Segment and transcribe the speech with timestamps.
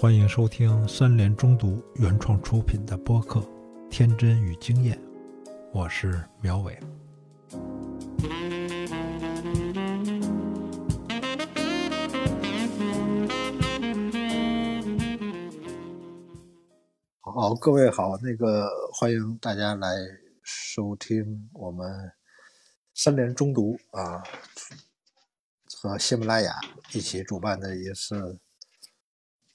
[0.00, 3.40] 欢迎收听三联中读原创出品的播客
[3.90, 4.96] 《天真与经验》，
[5.74, 6.80] 我是苗伟。
[17.20, 19.94] 好，各位好，那个欢迎大家来
[20.42, 22.10] 收听我们
[22.94, 24.24] 三联中读啊
[25.80, 26.52] 和喜马拉雅
[26.92, 28.36] 一起主办的一次。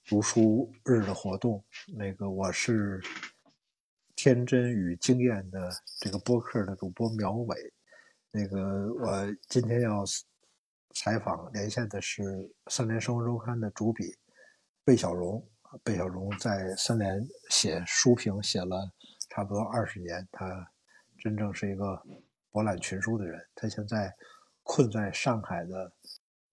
[0.05, 1.61] 读书日的活动，
[1.97, 3.01] 那个我是
[4.15, 5.69] 天真与经验的
[5.99, 7.73] 这个播客的主播苗伟，
[8.31, 10.05] 那个我今天要
[10.93, 12.23] 采访连线的是
[12.67, 14.17] 三联生活周刊的主笔
[14.85, 15.45] 贝小荣。
[15.83, 18.89] 贝小荣在三联写书评写了
[19.29, 20.71] 差不多二十年，他
[21.19, 22.01] 真正是一个
[22.49, 23.45] 博览群书的人。
[23.55, 24.13] 他现在
[24.63, 25.91] 困在上海的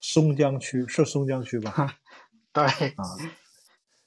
[0.01, 1.97] 松江区，是松江区吧？
[2.53, 3.05] 对啊。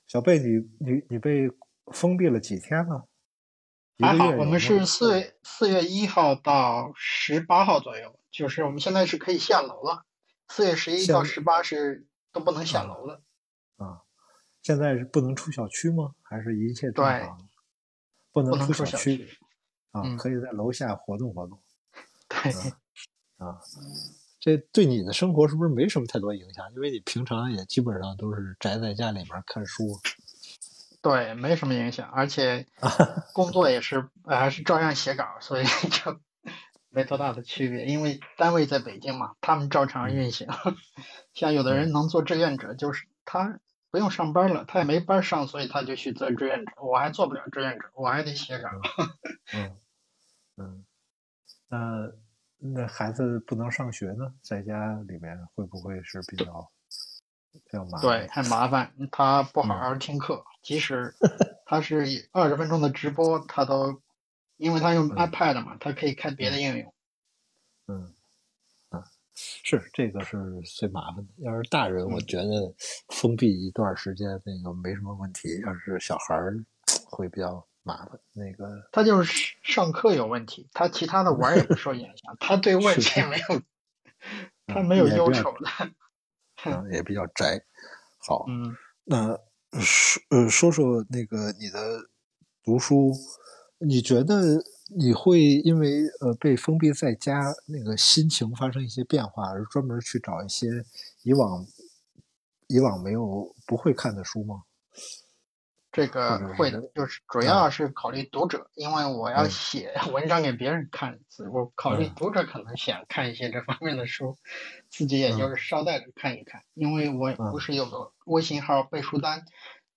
[0.08, 1.50] 小贝，你你你被
[1.92, 3.08] 封闭了几天了？
[4.00, 10.06] 还好，我们是四月四月一号到十八号左右，就是我们现在是可以下楼了。
[10.50, 13.22] 四月十一到十八是都不能下楼了。
[13.78, 14.02] 啊，
[14.62, 16.16] 现在是不能出小区吗？
[16.22, 17.50] 还是一切正常？
[18.31, 19.28] 不能出小区
[19.92, 21.62] 啊，可以在楼下活动活动。
[22.28, 22.52] 对
[23.38, 23.59] 啊，
[24.44, 26.70] 这对你的生活是不是没什么太多影响？
[26.76, 29.98] 因为你平常也基本上都是宅在家里面看书。
[31.02, 32.68] 对，没什么影响，而且
[33.32, 36.20] 工作也是还是照样写稿，所以 就
[36.90, 37.86] 没多大的区别。
[37.86, 40.50] 因为单位在北京嘛，他们照常运行。
[41.34, 46.74] 像有的人能做志愿者，就是他不用上班了，他也没班上，所以他就去做志愿者。
[46.82, 48.68] 我还做不了志愿者，我还得写稿。
[49.54, 49.78] 嗯
[50.58, 50.86] 嗯，
[51.70, 52.12] 那
[52.66, 56.72] 那孩子不能上学呢，在家里面会不会是比较
[57.52, 58.02] 比较麻烦？
[58.02, 61.14] 对，太麻烦，他不好好听课，即使
[61.66, 64.02] 他是二十分钟的直播，他都，
[64.56, 66.94] 因为他用 iPad 嘛，他可以看别的应用。
[67.88, 68.13] 嗯，
[68.90, 69.03] 啊，
[69.35, 71.31] 是这个是最麻烦的。
[71.40, 72.73] 要是大人，我觉得
[73.09, 75.59] 封闭一段时间那个没什么问题。
[75.66, 76.56] 要是小孩儿
[77.09, 78.20] 会比较麻烦。
[78.34, 83.62] 那个他就是上课有问题，他其他的玩也不受影响，他对外界没有，
[84.68, 85.92] 他没有忧愁的。
[86.66, 87.62] 嗯，也比较宅。
[88.26, 89.38] 好， 嗯，那
[89.80, 92.10] 说呃说说那个你的
[92.64, 93.12] 读书，
[93.80, 94.64] 你觉得
[94.96, 100.68] 你会因为呃被封闭在家，那个心情发生一些变化，而专门去找一些
[101.24, 101.66] 以往
[102.68, 104.64] 以往没有不会看的书吗？
[105.94, 111.20] 这个会的，就是主要是考虑读者，因为我要写 文章给别人看，
[111.54, 114.36] 我考虑读者可能想看一些这方面的书，
[114.90, 116.64] 自己也就是捎带着看一看。
[116.74, 119.46] 因为我不是有个微信号背书单，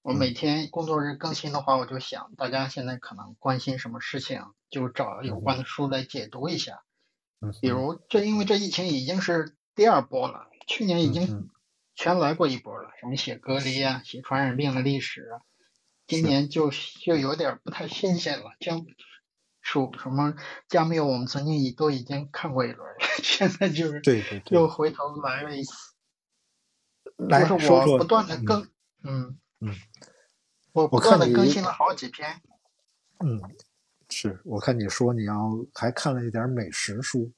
[0.03, 6.83] 我每天工作日更新的话，我就想大家现在可能关心什么事情，就找有关的书来解读一下。
[7.63, 11.51] 比如这，因为这疫情已经是第二波了，去年已经
[11.95, 15.41] 全来过一波了，什么写隔离啊，写传染病的历史啊。
[16.07, 16.71] 今年就
[17.05, 18.87] 就有点不太新鲜了，江
[19.61, 20.35] 属什么
[20.69, 25.73] 加缪，我们曾经已都已经看过一轮了， 现在就是对对对，又回头来了一次。
[27.17, 28.69] 来说说，我不断的更，
[29.03, 29.75] 嗯嗯，
[30.73, 32.41] 我不断的更新了好几篇。
[33.21, 33.41] 嗯，
[34.11, 35.35] 是我看你说你要
[35.75, 37.33] 还看了一点美食书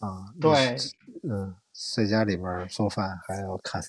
[0.00, 0.76] 啊，对，
[1.22, 1.56] 嗯。
[1.72, 3.82] 在家里边做饭还要看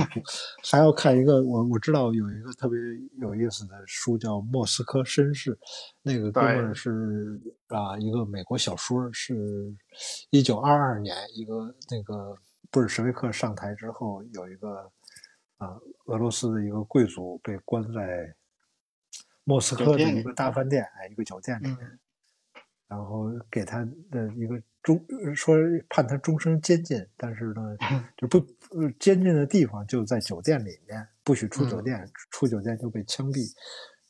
[0.64, 2.78] 还要看一个我我知道有一个特别
[3.18, 5.54] 有意思的书叫《莫斯科绅士》，
[6.02, 9.74] 那个哥们儿是啊一个美国小说，是
[10.30, 12.36] 一九二二年一个那个
[12.70, 14.90] 布尔什维克上台之后，有一个
[15.58, 18.34] 啊俄罗斯的一个贵族被关在
[19.44, 21.98] 莫斯科的一个大饭店哎一个酒店里面。
[22.88, 25.04] 然后给他的一个终
[25.34, 25.56] 说
[25.88, 27.76] 判他终身监禁，但是呢，
[28.16, 28.38] 就不
[29.00, 33.52] 监禁的地方就在酒店里面，不许出酒店，出酒店就被枪毙。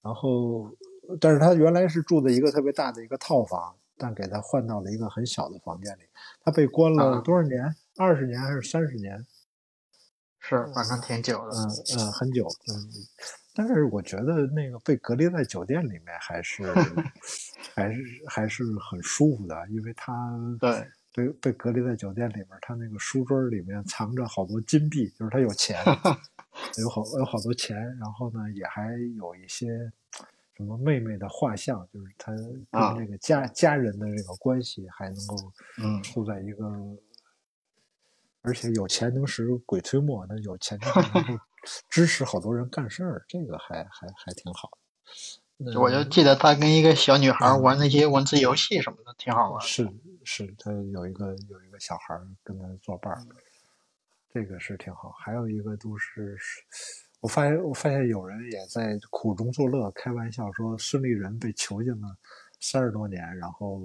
[0.02, 0.70] 然后，
[1.19, 6.02] 但是他原来是住的一个特别大的一个套房，但给他换到了一个很小的房间里。
[6.44, 7.75] 他被关了多少年？
[7.96, 9.26] 二十年还是三十年？
[10.40, 11.56] 是，反正挺久的。
[11.56, 11.64] 嗯
[11.96, 12.46] 嗯，很久。
[12.69, 12.93] 嗯。
[13.56, 16.62] 但是我觉得那个被隔离在酒店里面还是
[17.75, 20.12] 还是还是很舒服的，因为他
[20.61, 25.82] 对被被隔离在酒店里面，他那个书桌里面藏着好多金币，就是他有钱，
[26.79, 29.91] 有好有好多钱，然后呢也还有一些
[30.56, 32.32] 什么妹妹的画像，就是他
[32.94, 35.52] 跟这个家家人的这个关系还能够
[35.82, 36.70] 嗯处在一个。
[38.46, 41.44] 而且有钱能使鬼推磨，那有钱就能够
[41.90, 44.70] 支持好多人干事儿，这个还还还挺好。
[45.75, 49.60] 我就记得他跟一个小女孩玩那些文字游戏什么的，挺好玩。
[49.60, 49.88] 是
[50.22, 52.14] 是，他有一个有一个小孩
[52.44, 53.26] 跟他作伴儿，
[54.32, 55.10] 这个是挺好。
[55.19, 56.37] 还有一个都是，
[57.20, 62.16] 我发现我发现有人也在苦中作乐，开玩笑说孙立人被囚禁了
[62.60, 63.81] 三十多年，然后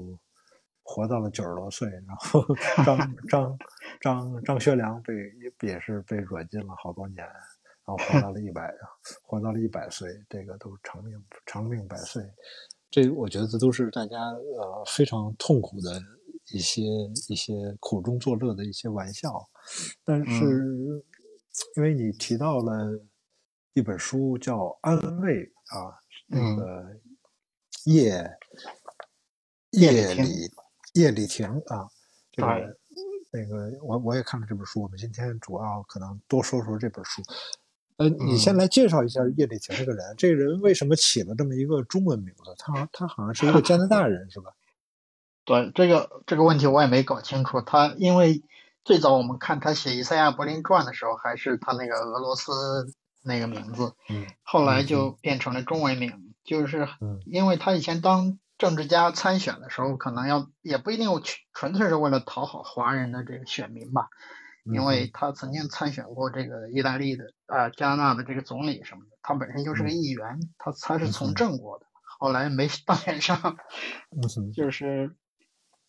[0.92, 2.44] 活到了九十多岁，然后
[2.84, 3.58] 张张
[4.02, 5.14] 张张学良被
[5.62, 7.26] 也是被软禁了好多年。
[7.84, 8.72] 然后活到了一百，
[9.24, 12.24] 活到了一百岁，这个都长命长命百岁，
[12.92, 16.00] 这我觉得这都是大家呃非常痛苦的
[16.54, 16.84] 一些
[17.28, 19.50] 一些苦中作乐的一些玩笑。
[20.06, 21.04] 但是
[21.76, 23.02] 因为你提到了
[23.74, 25.44] 一本书叫《安慰》
[25.76, 25.98] 啊，
[26.28, 26.86] 那个
[27.86, 28.24] 叶
[29.72, 30.52] 叶里
[30.94, 31.88] 叶里婷啊，
[32.32, 32.78] 这个
[33.32, 34.82] 那个我我也看了这本书。
[34.82, 37.22] 我们今天主要可能多说说这本书。
[37.98, 40.16] 呃，你先来介绍一下叶利廷这个人。
[40.18, 42.56] 这个人为什么起了这么一个中文名字？
[42.58, 44.52] 他他好像是一个加拿大人，是吧？
[45.46, 47.62] 对，这个这个问题我也没搞清楚。
[47.62, 48.44] 他因为
[48.84, 52.52] 最早我们看他写《以赛亚·柏林传》的时候，还是他那个俄罗斯
[53.24, 56.34] 那个名字，嗯，后来就变成了中文名。
[56.44, 56.88] 就是
[57.26, 61.10] 因为他以前当政治家参选的时候，可能要也不一定
[61.52, 64.08] 纯粹是为了讨好华人的这个选民吧。
[64.64, 71.88] 因为他曾经参选过这个意大利的啊加拿大的这个总理什么的，他本身就是个议员，他他是从政过的，
[72.20, 73.58] 后来没当选上，
[74.54, 75.16] 就是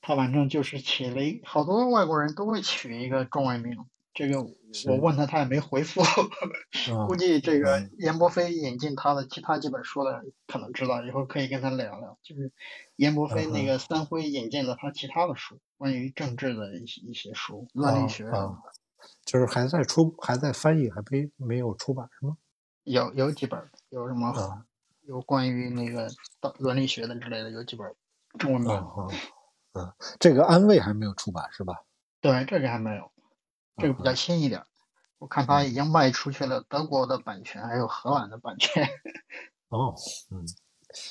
[0.00, 3.76] 他反正就是起了一好多外国人都会取一个中文名。
[4.14, 6.03] 这个我问他，他也没回复。
[7.09, 12.19] 估计这个严伯飞引进他的其他几本书的可能知道，以后可以跟他聊聊。
[12.23, 12.53] 就是
[12.97, 18.59] 严伯飞那个三辉引进了他其他的书，关于政治的一些一些书，伦理学啊，
[19.25, 22.37] 就是还在出，还在翻译，还没没有出版是吗？
[22.85, 24.35] 有有几本，有什么
[25.06, 26.09] 有关于那个
[26.59, 27.94] 伦理学的之类的，有几本
[28.38, 28.85] 中文版。
[29.75, 31.75] 嗯，这个安慰还没有出版是吧？
[32.20, 33.12] 对，这个还没有。
[33.78, 34.62] 这个比较新一点，
[35.19, 38.86] 我看他已经卖出去了德国的版权，还有荷兰的版权。
[39.70, 39.94] 哦，
[40.30, 40.44] 嗯，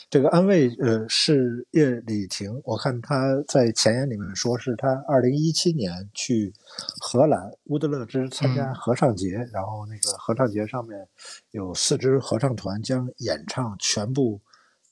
[0.09, 6.53] 这个安慰呃是叶礼婷，我看他在前言里面说是他二零一七年去
[6.99, 11.07] 荷兰乌德勒支参加合唱节，然后那个合唱节上面
[11.49, 14.39] 有四支合唱团将演唱全部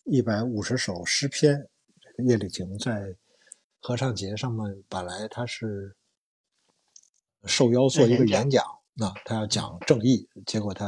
[0.06, 1.69] 一百五十首诗篇。
[2.01, 3.15] 这个叶礼婷在
[3.80, 5.95] 合唱节上面本来他是。
[7.45, 10.86] 受邀做一个演讲，那他要讲正义，结果他，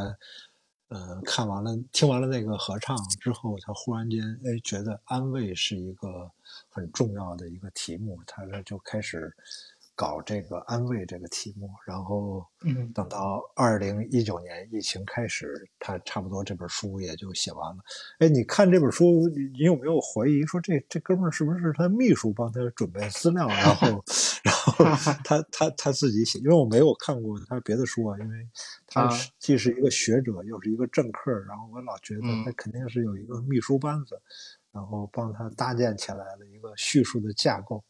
[0.88, 6.30] 呃，看完了听完了那个合唱之后，他忽然间哎觉得安慰是一个
[6.68, 9.34] 很重要的一个题目，他就开始。
[10.02, 12.44] 搞这个安慰这个题目，然后
[12.92, 17.80] 等到二零一九年疫情开始，他差不多这本书也就写完了。
[18.18, 24.04] 哎，你看这本书，你你有没有怀疑说这这哥们儿是不是他秘书帮他准备资料，然后
[24.42, 24.84] 然后
[25.22, 26.40] 他他他自己写？
[26.40, 28.48] 因为我没有看过他别的书啊，因为
[28.88, 29.08] 他
[29.38, 34.20] 既是一个学者，又是一个政客，然后我老觉得他肯定是有一个秘书班子，
[34.72, 37.84] 然后帮他搭建起来了一个叙述的架构。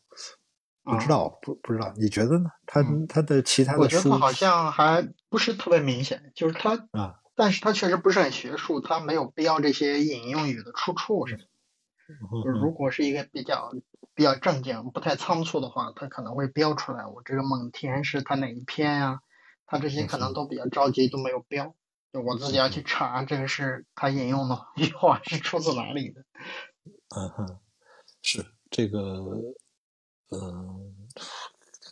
[0.85, 2.51] 不知道，不不知道，你觉得呢？
[2.67, 11.43] 他他的其他的书，我觉得好像还不是特别明显，就是他啊，但是他确实不是很学术，他没有标这些引用语的出处什么。
[12.45, 13.73] 就是如果是一个比较
[14.15, 17.07] 比较正经、不太仓促的话，他可能会标出来。
[17.07, 19.21] 我这个蒙恬是他哪一篇呀？
[19.67, 21.75] 他这些可能都比较着急，都没有标。
[22.13, 24.57] 就我自己要去查，这个是他引用的
[24.99, 26.21] 话是出自哪里的？
[27.17, 27.59] 嗯哼，
[28.21, 28.99] 是这个。
[30.33, 30.97] 嗯，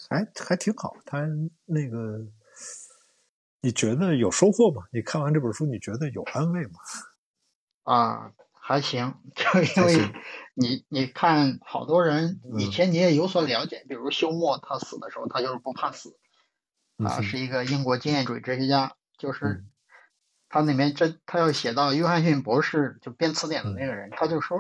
[0.09, 0.97] 还还挺好。
[1.04, 1.26] 他
[1.66, 2.26] 那个，
[3.61, 4.82] 你觉得有收获吗？
[4.92, 6.78] 你看完这本书，你觉得有安慰吗？
[7.85, 10.12] 啊，还行， 就因为
[10.54, 16.16] 你你看，好多人以前你也有所了解，比如休谟，他死的时候，他就是不怕死，
[16.99, 19.64] 啊，是一个英国经验主义哲学家，就是。
[20.52, 24.59] 他那边这，他要写到约翰逊博士就编词典的那个人，他就说，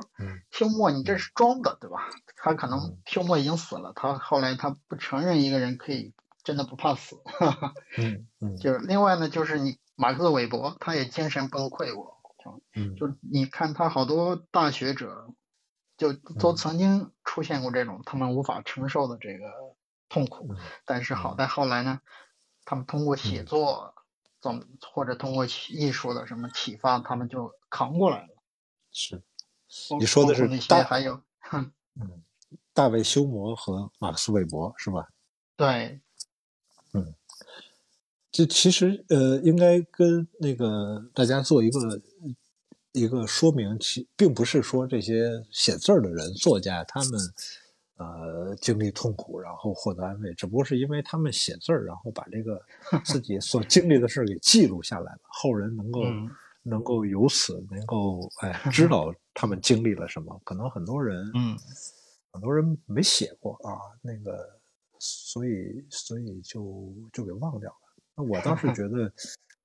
[0.52, 2.08] 休谟你这是装的，对吧？
[2.36, 7.16] 他可能休谟已经死了，他后来他不承认一个人可以真的不怕死。
[7.98, 8.56] 嗯 嗯。
[8.56, 12.22] 就是另外呢，就是你马克思韦伯，他也精神崩溃过。
[12.76, 12.94] 嗯。
[12.94, 15.34] 就你看他好多大学者，
[15.96, 19.44] 就都曾经出现过这种他们无法承受的这个
[20.08, 20.54] 痛苦，
[20.84, 22.00] 但是好在后来呢，
[22.64, 23.96] 他们通过写作。
[24.40, 28.28] 怎或者通过艺术的什么启发，他们就扛过来了。
[28.92, 29.22] 是，
[29.98, 32.22] 你说的是那些还有，嗯，
[32.72, 35.08] 大卫休谟和马克思韦伯是吧？
[35.56, 36.00] 对，
[36.92, 37.14] 嗯，
[38.32, 42.00] 这其实呃，应该跟那个大家做一个
[42.92, 47.12] 一个说明，其并不是说这些写字儿的人、作家他们
[48.00, 52.60] 呃经历痛苦然后获得安慰，只不过是因为他们写字儿，然后把这个
[53.04, 56.00] 自己所经历的事儿给记录下来了，后人能够
[56.62, 60.40] 能够由此能够哎知道他们经历了什么。
[60.44, 61.56] 可能很多人嗯，
[62.32, 64.58] 很多人没写过啊，那个
[64.98, 67.76] 所以所以就就给忘掉了。
[68.16, 69.12] 那我倒是 觉得，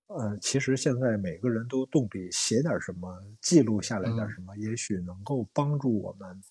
[0.07, 3.07] 呃，其实现在每个人都动笔写点什么，
[3.41, 6.41] 记录下来点什么，也许能够帮助我们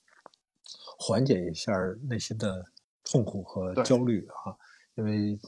[0.98, 1.72] 缓解一下
[2.08, 2.64] 内心的
[3.04, 4.56] 痛苦和焦虑啊。
[4.94, 5.38] 因为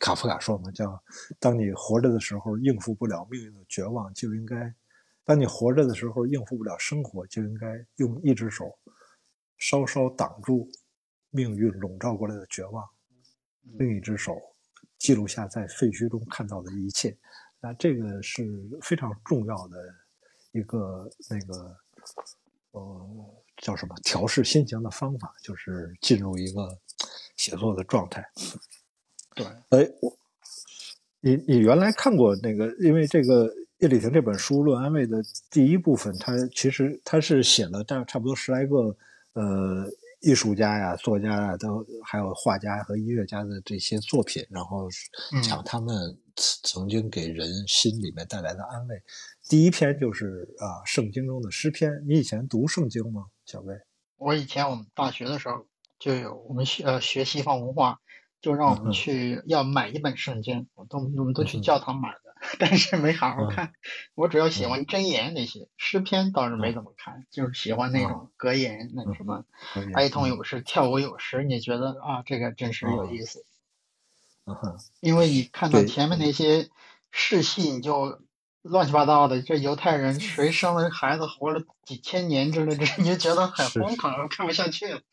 [0.00, 1.02] 卡夫卡说嘛，叫
[1.38, 4.56] “当你活着的时候应付不了命运的绝望，就应该；
[5.24, 8.78] 当你活着的时候应付不了生活，就应该用一只手
[9.58, 10.68] 稍稍挡住
[11.30, 12.88] 命运笼罩过来的绝望，
[13.78, 14.40] 另一只手。”
[14.98, 17.14] 记录下在废墟中看到的一切，
[17.60, 19.76] 那这个是非常重要的
[20.52, 21.76] 一个那个
[22.70, 26.78] 呃叫什么调试心情的方法，就是进入一个
[27.36, 28.24] 写作的状态。
[29.34, 30.18] 对，哎，我
[31.20, 32.74] 你你原来看过那个？
[32.80, 38.96] 因为这个叶丽婷这本书《论安慰》的第一部分，它其实它是写了大差不多十来个
[39.32, 39.90] 呃。
[40.22, 44.88] 艺术家呀、作家呀，都还有画家和音乐家的这些作品，然后
[45.44, 49.00] 讲他们曾经给人心里面带来的安慰。
[49.48, 52.04] 第一篇就是啊，圣经中的诗篇。
[52.08, 53.76] 你以前读圣经吗，小魏？
[54.16, 55.66] 我以前我们大学的时候
[55.98, 58.00] 就有，我们学呃学西方文化，
[58.40, 62.20] 就让我们去要买一本圣经，我都我们都去教堂买的。
[62.58, 63.72] 但是没好好看，
[64.14, 69.44] 我主要喜欢箴言那些诗篇倒是没怎么看，就是喜欢那种格言，那什么
[69.94, 73.44] 哀痛有时，跳舞有时，你觉得啊，这个真是有意思。
[75.00, 76.68] 因为你看到前面那些
[77.10, 78.20] 世系，你就
[78.68, 85.00] 乱七八糟的，这犹太人谁生了孩子活了几千年之类的，你就觉得很荒唐，看不下去了。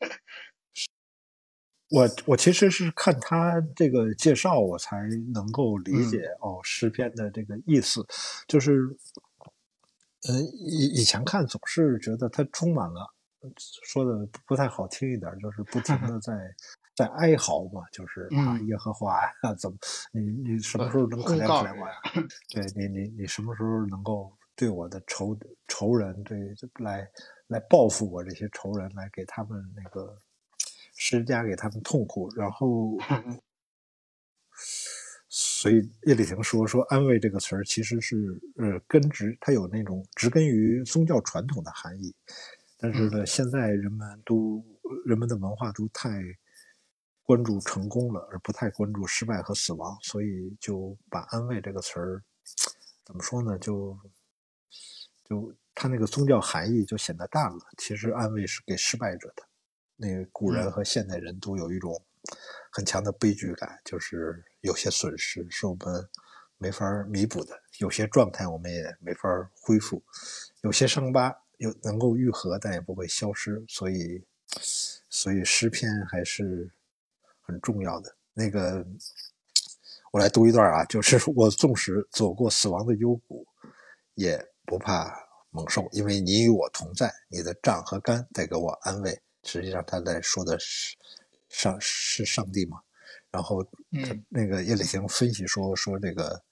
[1.90, 4.96] 我我其实是看他这个介绍，我才
[5.32, 8.04] 能够理解哦诗篇的这个意思，
[8.48, 8.80] 就是，
[10.26, 13.14] 呃以以前看总是觉得它充满了，
[13.84, 16.32] 说的不太好听一点，就是不停的 在
[16.94, 19.76] 在哀嚎嘛，就是啊耶和华呀，怎么
[20.12, 21.94] 你你什么时候能可怜可怜我呀？
[22.50, 25.36] 对你你你什么时候能够对我的仇
[25.68, 26.38] 仇人对
[26.80, 27.08] 来
[27.48, 30.18] 来报复我这些仇人，来给他们那个。
[30.96, 32.96] 施加给他们痛苦，然后，
[35.28, 38.16] 所以叶丽婷说说安慰这个词儿其实是
[38.54, 42.14] 呃根植，它有那种植根于宗教传统的含义，
[42.78, 44.64] 但是呢，现在人们都
[45.04, 46.08] 人们的文化都太
[47.24, 52.22] 关注成功了，而不太关注失败和死亡，所以就把安慰这个词儿
[53.04, 53.58] 怎么说呢？
[53.58, 53.98] 就
[55.24, 57.58] 就它那个宗教含义就显得淡了。
[57.78, 59.42] 其实安慰是给失败者的。
[59.96, 62.02] 那个古人和现代人都有一种
[62.70, 66.08] 很强的悲剧感，就是有些损失是我们
[66.58, 69.28] 没法弥补的，有些状态我们也没法
[69.62, 70.02] 恢复，
[70.62, 73.64] 有些伤疤有能够愈合，但也不会消失。
[73.68, 74.24] 所以，
[75.08, 76.70] 所以诗篇还是
[77.44, 78.16] 很重要的。
[78.32, 78.84] 那个，
[80.10, 83.46] 我来读一段啊，就是我纵使走过死亡的幽谷，
[84.14, 85.14] 也不怕
[85.50, 89.20] 猛兽，因为你与我同在，你的杖和杆带给我安慰。
[89.44, 90.96] 实际上他在说的是
[91.48, 92.80] 上是上帝嘛，
[93.30, 93.64] 然后
[94.28, 96.42] 那个叶里行分析说说这个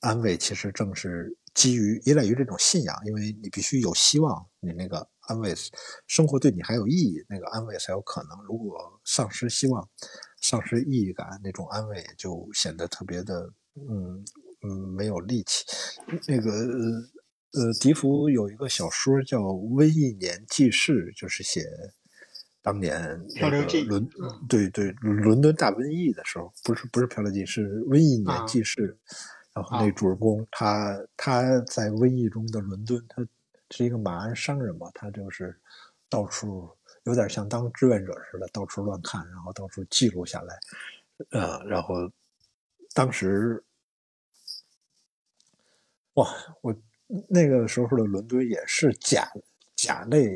[0.00, 5.54] 安慰其实正是基于依赖于这种信仰，因为你必须有希望，你那个安慰
[6.06, 8.30] 生活对你还有意义，那个安慰才有可能。
[8.44, 9.88] 如果丧失希望、
[10.40, 14.24] 丧失意义感，那种安慰就显得特别的嗯
[14.62, 15.64] 嗯没有力气。
[16.26, 16.50] 那个
[17.52, 19.40] 呃，笛福有一个小说叫
[19.74, 21.62] 《瘟疫年记事》，就是写
[22.60, 23.00] 当年
[23.36, 24.08] 那个伦
[24.48, 28.98] 对对伦敦大瘟疫的时候，不是不是漂流记，是瘟疫年记事。
[29.54, 33.24] 然后那主人公他他在瘟疫中的伦敦，他
[33.70, 35.58] 是一个马鞍商人嘛，他就是
[36.08, 36.70] 到处
[37.04, 40.58] 有点像当志愿者似的，到处乱看，然后到处记录下来。
[41.30, 41.94] 呃，然后
[42.92, 43.64] 当时
[46.14, 46.28] 哇，
[46.60, 46.74] 我。
[47.28, 49.30] 那个时候的伦敦也是甲
[49.76, 50.26] 甲类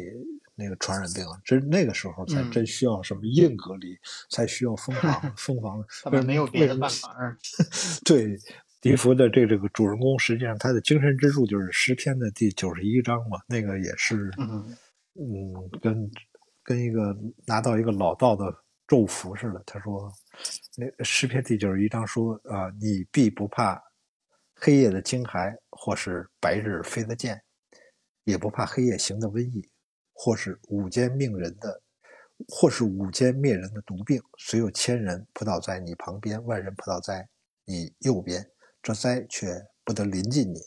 [0.55, 5.83] 那个传染病，真那个时候才真需要什么硬隔离，才需要封房封房。
[6.05, 7.17] 他们没有别的办法。
[8.05, 8.39] 对，
[8.81, 14.31] 笛福的这这个主人公，实际上他的精神支柱就是诗篇的第九十一章嘛，那个也是，
[15.15, 16.11] 嗯，跟
[16.63, 17.17] 跟一个
[17.47, 18.55] 拿到一个老道的
[18.87, 19.61] 咒符似的。
[19.67, 20.13] 他说，
[20.77, 23.83] 那诗篇第九十一章说啊，你必不怕
[24.55, 27.41] 黑夜的惊骇，或是白日飞的箭，
[28.25, 29.69] 也不怕黑夜行的瘟疫，
[30.13, 31.83] 或是午间命人的，
[32.47, 34.23] 或是午间灭人的毒病。
[34.39, 37.29] 虽有千人扑倒在你旁边，万人扑倒在
[37.65, 38.49] 你右边，
[38.89, 39.49] 这灾却
[39.85, 40.59] 不得临近你。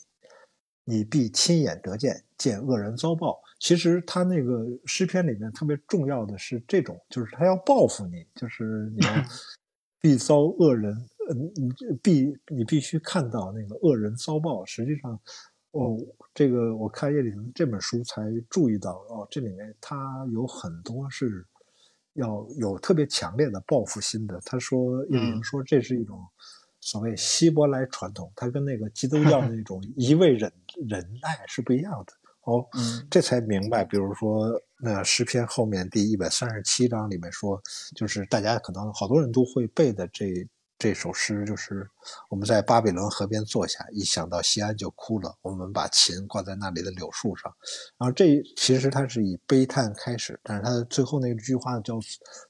[0.84, 3.40] 你必亲眼得见，见恶人遭报。
[3.58, 9.12] 其实他那个诗篇里面特别重要的是这种，就是他要报复你，就是你要
[10.00, 10.94] 必遭恶人，
[11.30, 14.64] 嗯，你必你必须看到那个恶人遭报。
[14.64, 15.20] 实际上，
[15.72, 15.96] 哦，
[16.32, 21.44] 这个我看叶灵这本书才注意到，哦，这里面他有很多是
[22.14, 24.40] 要有特别强烈的报复心的。
[24.44, 26.20] 他说叶灵说这是一种。
[26.82, 30.52] 所谓希伯来传统，它跟那个基督教 那种一味忍
[30.88, 32.12] 忍耐是不一样的。
[32.42, 32.66] 哦，
[33.08, 33.84] 这才明白。
[33.84, 37.62] 比如说，那诗篇后面第一百三十七章里面说，
[37.94, 40.44] 就是大家可能好多人都会背的这
[40.76, 41.88] 这首诗，就是
[42.28, 45.32] 我们在巴比伦河边坐下，一想到西安就哭了。
[45.40, 47.54] 我们把琴挂在那里的柳树上，
[47.96, 52.00] 然后这其实它是以悲叹开始，但是它最后那句话叫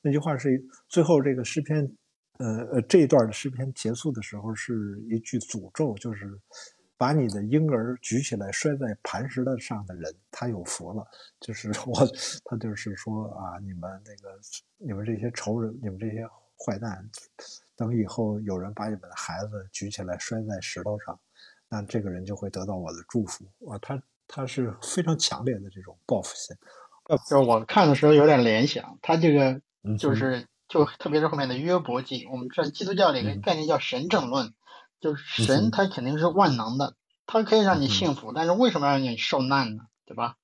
[0.01, 1.95] 那句话是最后这个诗篇。
[2.43, 6.37] 呃呃，这一段的诗篇结束的时候是一句诅咒，就是
[6.97, 11.07] 把你的婴儿举起来摔在磐石的上的人，他有福了。
[11.39, 11.95] 就是我，
[12.45, 14.37] 他就是说啊，你们那个，
[14.77, 16.27] 你们这些仇人，你们这些
[16.59, 17.09] 坏蛋，
[17.77, 21.17] 等以后有人把你们的孩子举起来摔在石头上，
[21.69, 23.45] 那这个人就会得到我的祝福。
[23.71, 26.57] 啊，他他是非常强烈的这种报复心。
[27.29, 29.61] 就是我看的时候有点联想，他这个
[29.97, 30.45] 就是。
[30.73, 34.55] 就特别是后面的约伯记，我们知道基督教里一个概念叫神正论，
[35.01, 39.83] 就是神他肯定是万能的，他可以让你幸福，但是为什么让你受难呢？
[40.07, 40.37] 对吧？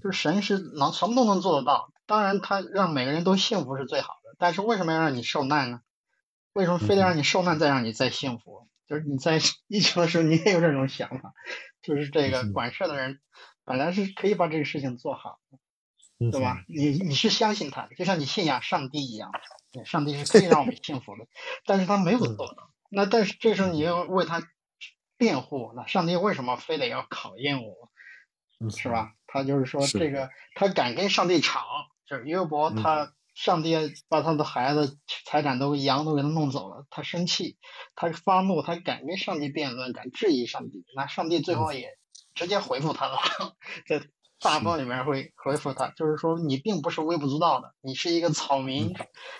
[0.00, 5.82] 就是神是能什么都能做得到，当然他让每个人都幸福是最好的，但是为什么要让你受难呢？
[6.54, 8.66] 为什么非得让你受难再让你再幸福？
[8.88, 11.34] 就是你在 疫情的时候你也有这种想法，
[11.82, 13.20] 就是这个管事的人
[13.66, 15.58] 本来是可以把这个事情做好的，
[16.30, 16.64] 对吧？
[16.68, 19.30] 你你是相信他的，就像你信仰上帝一样。
[19.84, 21.26] 上帝是可以让我们幸福的，
[21.64, 22.70] 但是他没有做到。
[22.90, 24.42] 那但是这时候你要为他
[25.16, 27.74] 辩护，那上帝为什么非得要考验我？
[28.70, 29.12] 是吧？
[29.26, 31.64] 他就是说这个，他敢跟上帝吵，
[32.06, 33.76] 就是约伯，他上帝
[34.08, 37.58] 把他的孩子、财产都羊都给他弄走了，他生气，
[37.94, 41.98] 他发怒，他敢跟上帝辩论，敢质疑上帝，那上帝最后也
[42.34, 43.18] 直接回复他了。
[43.86, 44.02] 这。
[44.40, 48.94] 大报里面会回复他，就是说你并不是微不足道的，你是一个草民，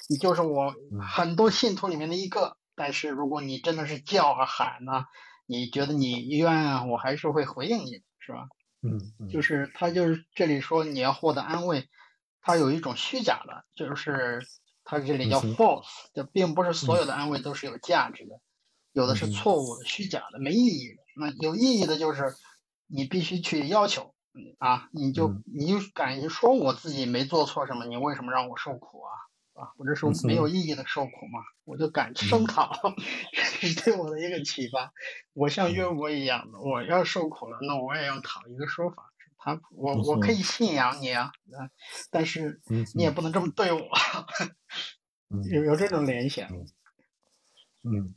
[0.09, 2.57] 你就是我很多信徒里面的一个。
[2.75, 5.05] 但是如果你真的是叫啊喊呢，
[5.47, 8.47] 你觉得你冤啊，我还是会回应你的，是吧？
[8.83, 11.89] 嗯，就是他就是这里说你要获得安慰，
[12.41, 14.47] 他有一种虚假的，就是
[14.85, 18.41] 他这里叫 false，就并不是所有的安慰都是有价值的，
[18.93, 21.03] 有的是错误的、虚假的、没意义的。
[21.17, 22.37] 那有意义的就是
[22.87, 24.15] 你必须去要求。
[24.59, 29.11] 啊，你就你就敢说我自己没做错什么，你为什么让我受苦啊？
[29.55, 31.41] 啊，或者说没有意义的受苦嘛？
[31.65, 32.73] 我就敢声讨，
[33.35, 34.93] 这是对我的一个启发。
[35.33, 39.13] 我像约伯一样的，我要受苦了，那我也要讨一个说法。
[39.37, 41.33] 他，我我可以信仰你啊，
[42.11, 42.61] 但是
[42.95, 43.81] 你也不能这么对我。
[45.51, 46.49] 有有这种联想？
[47.83, 48.15] 嗯，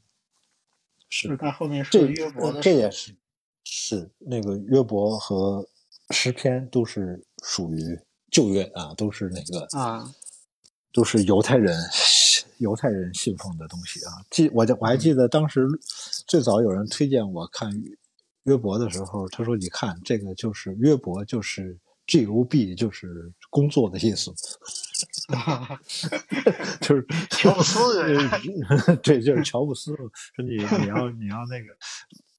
[1.09, 3.17] 是他后面说约伯的，这也是
[3.63, 5.67] 是那个约伯和。
[6.11, 10.13] 诗篇都是属于旧约啊，都是那个啊，
[10.91, 11.77] 都是犹太人
[12.57, 14.11] 犹太人信奉的东西啊。
[14.29, 15.65] 记我我还记得当时
[16.27, 17.71] 最早有人推荐我看
[18.43, 24.33] 约伯的时候，他说：“你看这个就是约伯，就是 G O B，就是工作的意思，
[26.81, 27.77] 就是乔布斯
[29.03, 30.09] 对，就是乔布斯说
[30.43, 31.67] 你你要你要那个。”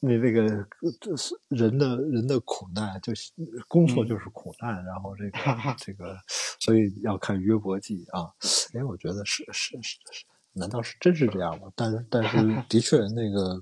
[0.04, 0.66] 你那个
[1.00, 3.30] 这是人的人的苦难，就是
[3.68, 6.18] 工作就是苦难，然后这个这个，
[6.58, 8.26] 所以要看约伯记啊。
[8.74, 11.70] 哎，我觉得是是是是，难道是真是这样吗？
[11.76, 12.36] 但是但是
[12.68, 13.52] 的确那个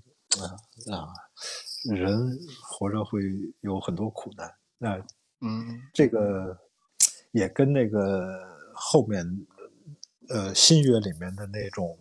[0.42, 0.56] 啊
[0.96, 1.12] 啊，
[1.94, 3.20] 人活着会
[3.60, 4.50] 有很多苦难。
[4.78, 4.96] 那
[5.42, 6.56] 嗯，这个
[7.32, 8.38] 也跟那个
[8.72, 9.24] 后面
[10.28, 11.98] 呃新约里面的那种。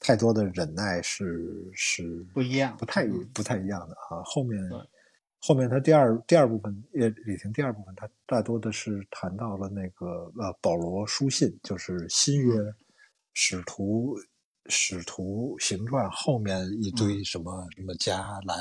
[0.00, 4.22] 太多的忍耐是是不一样，不太不太一样的啊。
[4.24, 4.56] 后面
[5.40, 12.54] 后面他第二第二部分，也李婷第二部分，他大多的是谈到了那个呃保罗书信，就是新约
[13.34, 14.16] 使徒
[14.66, 18.54] 使徒行传后面一堆什么什么加来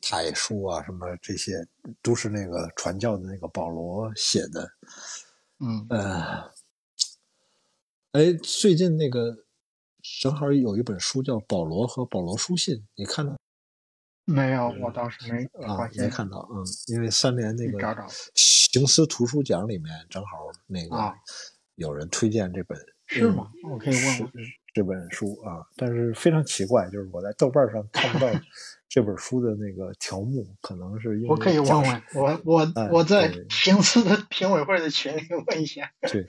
[0.00, 1.52] 楷书啊，什么这些
[2.00, 4.66] 都是那个传教的那个保罗写的。
[5.62, 6.52] 嗯呃。
[8.12, 9.44] 哎，最近那个
[10.20, 13.34] 正好有一本书叫《保罗和保罗书信》，你看到？
[14.24, 16.46] 没有，我倒是没啊，没看到。
[16.52, 20.30] 嗯，因为三联那个行思图书奖里面正好
[20.66, 21.14] 那个
[21.76, 23.50] 有人推荐这本，是吗？
[23.70, 24.30] 我可以问问。
[24.74, 28.26] 这本书啊，但是非常奇怪，就是我在豆瓣上看不到
[28.92, 35.90] 这本书的那个条目，可能是因为我可以问问我我我在平时的评委会的群里问一下。
[36.02, 36.26] 对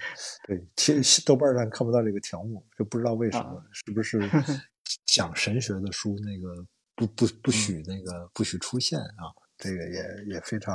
[0.47, 4.17] 对，其豆瓣上看不到这个条目，就不知道为什么，是不是
[5.05, 9.27] 讲神学的书那个不不不许那个不许出现啊？
[9.57, 10.73] 这个也也非常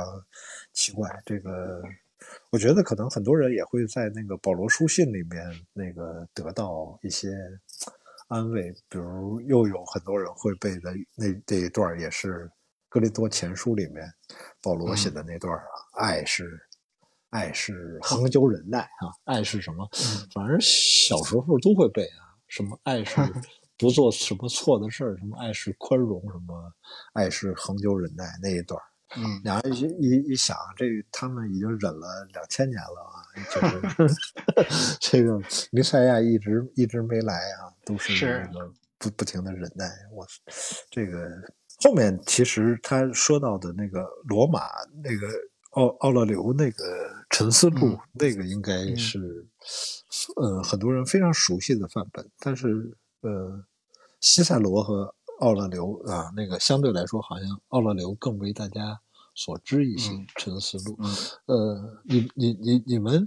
[0.71, 1.81] 奇怪，这个。
[2.49, 7.29] 我觉得可能很多人也会在那个保罗书信里面那个得到一些
[8.29, 12.49] 安慰，比如又有很多人会背的那这一段也是
[12.87, 14.07] 格林多前书里面
[14.61, 15.63] 保罗写的那段啊，
[15.99, 16.59] 爱是
[17.31, 19.87] 爱是恒久忍耐啊，爱是什么？
[20.33, 23.15] 反正小时候都会背啊，什么爱是
[23.77, 26.73] 不做什么错的事儿，什么爱是宽容，什么
[27.13, 28.79] 爱是恒久忍耐那一段。
[29.17, 34.15] 嗯，两人一一一想，这他们已经忍了两千年了啊，就是
[35.01, 35.41] 这个
[35.71, 39.89] 弥赛亚一直一直没来啊，都是那个不不停的忍耐。
[40.11, 40.27] 我
[40.91, 41.27] 这个
[41.81, 44.67] 后面其实他说到的那个罗马
[45.03, 45.27] 那个
[45.71, 49.47] 奥奥勒留那个沉思录，那个应该是
[50.35, 53.65] 呃很多人非常熟悉的范本，但是呃
[54.19, 55.15] 西塞罗和。
[55.39, 58.99] 奥勒留啊，那个相对来说，好像奥勒留更为大家
[59.33, 60.11] 所知一些。
[60.35, 60.97] 陈思路，
[61.45, 63.25] 呃，你你你你们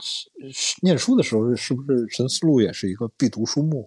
[0.83, 3.87] 念书的时候，是不是陈思路也是一个必读书目？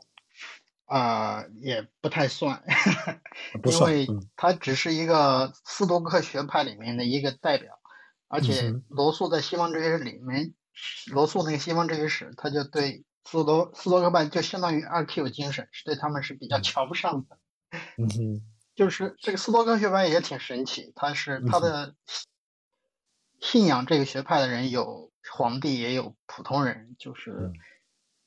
[0.86, 2.64] 啊，也不太算，
[3.62, 7.80] 不算，因为他只是一个斯多克学派里面的一个代表，
[8.28, 10.54] 而且罗素在《西方哲学》里面，
[11.12, 17.38] 罗素那个《西方哲学史》，他就对斯多斯多克派就相当于二 Q 精神，是对他们是比较瞧不上的。
[17.98, 18.42] 嗯哼，
[18.76, 21.96] 就是这个斯多克学派也挺神奇，他是他的
[23.40, 27.52] 信仰这个学派的人有皇帝也有普通人，就是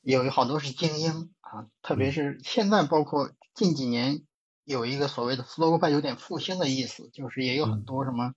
[0.03, 4.22] 有好多是精英啊，特别是现在包括近几年
[4.64, 8.35] 有一个所谓的斯多克派有点复兴的意思，就是也有很多什么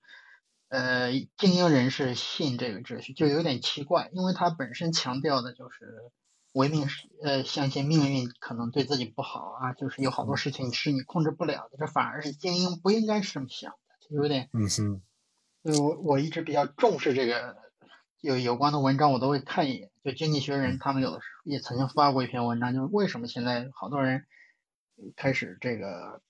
[0.70, 6.12] 呃精英人士信这个秩序，就有点奇怪，因为他本身强调的就是。
[6.54, 15.02] 唯命是呃，相信命运可能对自己不好啊，就是有好多事情是你控制不了的，这反而是精英不应该是这么想的，就有点嗯哼。
[15.64, 17.56] 所以我我一直比较重视这个
[18.20, 19.92] 有有关的文章，我都会看一眼。
[20.04, 24.26] 就《经济学人》他们有的时候也曾经发过一篇文章，就是为什么现在好多人
[25.16, 26.22] 开始这个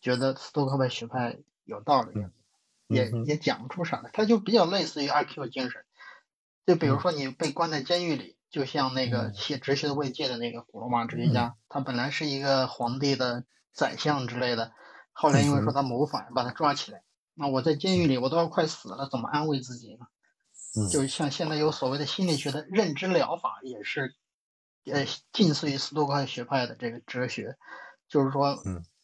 [0.00, 2.26] 觉得斯多克派学派有道理，
[2.88, 4.10] 也也讲不出啥来。
[4.12, 5.84] 他就比较类似于阿 Q 精神，
[6.66, 8.36] 就比如说你被关在监狱里。
[8.52, 14.72] 就像那个写哲学的慰藉的那个古罗马哲学家，他本来是一个皇帝的宰相之类的，
[15.12, 17.02] 后来因为说他谋反，把他抓起来。
[17.34, 20.06] 那我在监狱里，我都要快死了，怎么安慰自己呢？
[20.90, 24.14] 就像现在有所谓的心理学的认知疗法，也是
[24.84, 27.56] 呃近似于斯多克学派的这个哲学，
[28.06, 28.58] 就是说，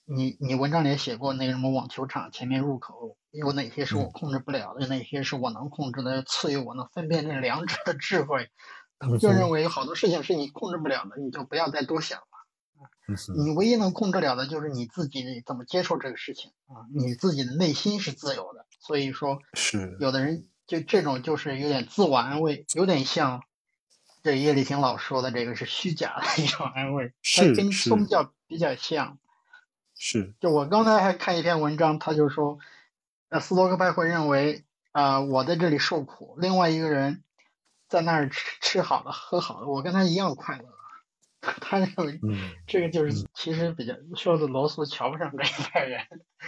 [0.05, 8.51] 你你文章里也写过那个什么网球场前面入口有哪些是我控制不了的，有哪些是我能控制的，赐予我能分辨这两者的智慧。
[9.21, 12.25] 就认为有好多事情是你控制不了的，你就不要再多想了。
[13.37, 18.67] 你唯一能控制了的就是你自己怎么接受这个事情啊，你自己的内心是自由的。
[18.81, 23.43] 所以说，是有的人就这种就是有点自我安慰，有点像
[24.23, 29.19] 这叶利钦老说的这个是虚假的一种安慰，是跟宗教比较像。
[29.97, 32.59] 是，就我刚才还看一篇文章，他就说，
[33.31, 37.23] 呃，斯多克派会认为啊，我在这里受苦，另外一个人。
[37.89, 40.65] 在那儿吃吃好的喝好的，我跟他一样快乐。
[41.41, 42.21] 他认为，
[42.67, 46.01] 这个就是其实比较说的罗素瞧不上这一派人。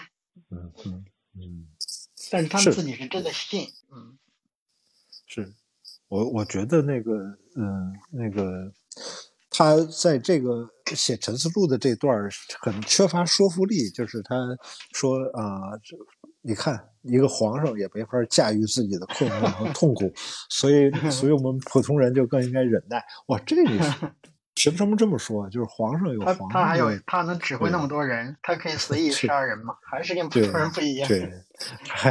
[0.51, 1.69] 嗯嗯嗯。
[2.31, 3.69] 但是他们自己是真的信。
[3.93, 4.19] 嗯。
[5.27, 5.55] 是，
[6.09, 7.13] 我我觉得那个
[7.57, 8.73] 嗯那个
[9.49, 12.29] 他在这个写陈思录的这段
[12.61, 14.35] 很缺乏说服力，就是他
[14.93, 15.97] 说啊这。
[16.43, 20.11] 你看，一个皇上也没法驾驭自己的困惑和痛苦，
[20.49, 23.03] 所以，所以我们普通人就更应该忍耐。
[23.27, 23.63] 哇，这个
[24.57, 25.49] 凭什么这么说？
[25.51, 29.75] 就是皇上有皇上，他还有他能指挥那么多人，他可以随意 杀人吗？
[29.83, 31.07] 还是跟普通人不一样？
[31.09, 31.31] 对，
[31.87, 32.11] 还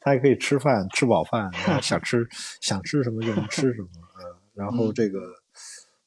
[0.00, 1.50] 他还可以吃饭，吃饱饭，
[1.82, 2.26] 想吃
[2.60, 3.88] 想吃什么就能吃什么。
[4.20, 5.18] 嗯，然后这个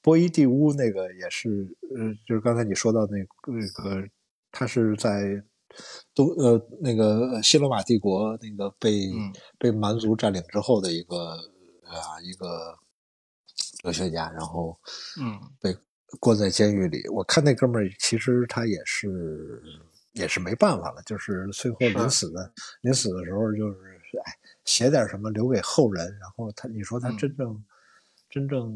[0.02, 3.18] 波伊蒂乌那个也是，呃，就是刚才你说到那
[3.54, 4.08] 那个，
[4.54, 5.44] 他是在。
[6.14, 9.10] 都呃，那个西罗马帝国那个被
[9.60, 11.16] 被蛮族占领之后的一个
[11.84, 12.78] 啊一个
[13.84, 14.78] 哲学家，然后
[15.22, 15.78] 嗯被
[16.20, 17.08] 关在监狱里。
[17.10, 19.62] 我看那哥们儿，其实他也是
[20.14, 22.52] 也是没办法了，就是最后临死的
[22.82, 24.34] 临死的时候，就是哎
[24.66, 26.06] 写点什么留给后人。
[26.20, 27.64] 然后他，你说他真正
[28.30, 28.74] 真正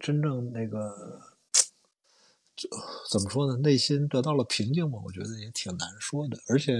[0.00, 1.20] 真正那个
[3.10, 3.56] 怎么说呢？
[3.58, 4.98] 内心得到了平静吗？
[5.04, 6.38] 我觉得也挺难说的。
[6.48, 6.72] 而且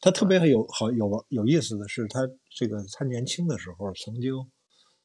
[0.00, 4.34] 他特别有好有有意思的是，他这个他年轻的时候曾经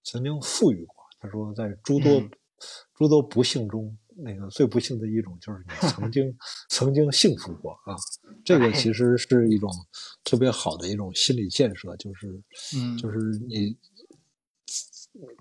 [0.03, 0.95] 曾经富裕过。
[1.19, 2.29] 他说，在诸多
[2.93, 6.37] 诸多不幸中，那个最不幸的一种就是你曾经
[6.69, 7.95] 曾经幸福过啊。
[8.45, 9.67] 这个其实是一种
[10.23, 12.39] 特别好的一种心理建设，就是
[12.75, 13.75] 嗯，就是你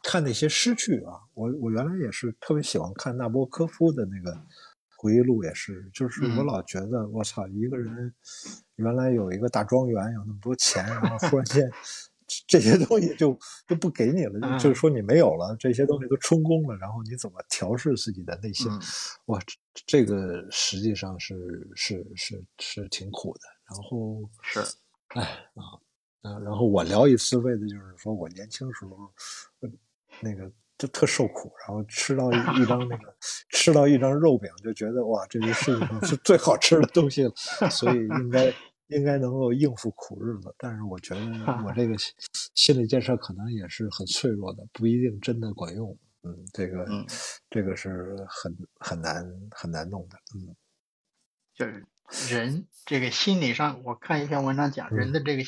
[0.02, 1.20] 看那些失去啊。
[1.34, 4.34] 我我原来也是特别喜欢看纳博科夫的那个
[5.06, 8.12] 回忆录，也是，就是我老觉得我操，一个人
[8.74, 11.70] 原来有一个大庄园，有那么多钱，然后忽然间。
[12.48, 13.38] 这些东西就
[13.68, 18.68] 就不给你了，就是说你没有了，这些东西都充公了，然后你怎么调试自己的内心？
[19.26, 19.40] 哇，
[19.86, 23.42] 这个实际上是是是是挺苦的。
[23.70, 24.58] 然后是，
[25.10, 25.22] 哎
[25.54, 25.62] 啊
[26.22, 29.08] 啊，然后我聊一次，为的就是说我年轻时候
[30.20, 33.16] 那个就特受苦，然后吃到一张那个
[33.50, 37.32] 吃到一张肉饼就觉得哇，这是世界上是 最好吃的东西了，
[37.70, 38.52] 所以应该。
[38.88, 41.20] 应该能够应付苦日子，但是我觉得
[41.64, 41.96] 我这个
[42.54, 45.98] 心理建设可能也是很脆弱的，不一定真的管用。
[46.22, 46.86] 嗯，这个，
[47.50, 50.16] 这个是很很难很难弄的。
[50.36, 50.54] 嗯，
[51.52, 51.84] 就是
[52.32, 55.42] 人这个心理上，我看一篇文章讲人的这个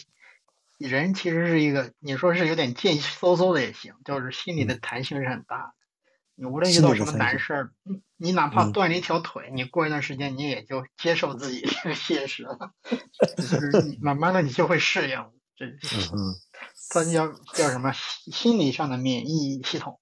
[0.86, 5.72] 人其实是一个，你说是有点贱嗖嗖的也行，就是心里的弹性是很大的。
[6.36, 7.72] 你无论遇到什么难事儿，
[8.16, 12.70] 你哪怕断了一条腿，你过一段时间你也就接受自己这个现实了，
[13.36, 15.16] 就是慢慢的你就会适应。
[15.56, 15.66] 这，
[16.90, 19.98] 它叫叫什么心理上的免疫系统，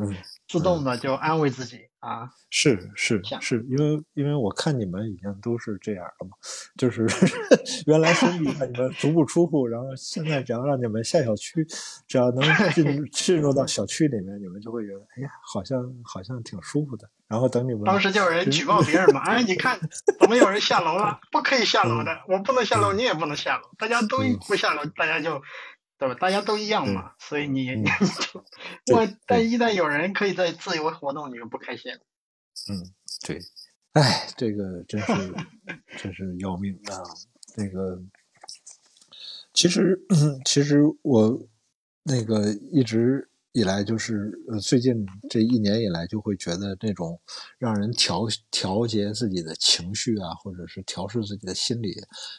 [0.00, 0.16] 嗯，
[0.48, 1.91] 自动的就安慰自己。
[2.02, 6.36] 啊，是是是，因为因为我看你们已经都是这样了嘛，
[6.76, 7.06] 就是
[7.86, 11.64] 原来兄弟让你们足不出户，然后现在只要让你们下小区，
[12.08, 12.42] 只要能
[12.74, 17.08] 进进入到小区里面，你们就会觉得，哎呀，好像好像挺舒服的。
[17.28, 19.78] 然后等你们当时就有人举报别人嘛，哎，你看
[20.20, 21.20] 怎么有人下楼了？
[21.30, 25.40] 不可以下楼的，我不能下楼，你也不能下楼，大家都不下楼，大家就。
[26.02, 26.18] 对吧？
[26.20, 27.68] 大家都一样嘛，所以你
[28.92, 31.92] 我，但一旦有人可以在自由活动，你就不开心。
[32.68, 32.92] 嗯，
[33.24, 33.40] 对，
[33.92, 35.34] 哎，这个真是
[35.98, 36.98] 真是要命啊！
[37.56, 38.02] 那个，
[39.54, 40.00] 其实
[40.44, 41.48] 其实我
[42.02, 43.28] 那个一直。
[43.54, 47.20] 以来就是呃，最近这一年以来，就会觉得那种
[47.58, 51.94] 让人调调节自己的情绪啊，或者是调试自己的心理，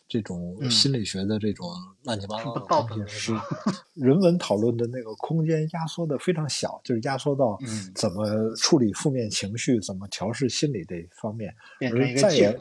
[0.08, 1.68] 这种心理学的这种
[2.04, 3.34] 乱七八糟的东西，是
[3.94, 7.60] 人文讨论的那个空间压缩的非常小，就是压缩到
[7.94, 11.54] 怎么处理负面情绪，怎么调试心理这一方面，
[11.92, 12.58] 而再也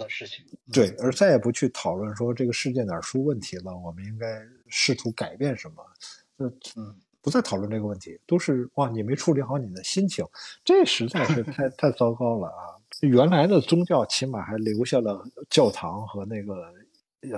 [0.71, 5.77] 对，而再也不去讨论说这个世界哪儿出问题了，我们应该试图改变什么，
[6.77, 6.95] 嗯。
[7.23, 10.25] 不再讨论这个问题，都是哇，你没处理好你的心情，
[10.65, 12.75] 这实在是太 太糟糕了啊！
[13.01, 16.73] 原来的宗教起码还留下了教堂和那个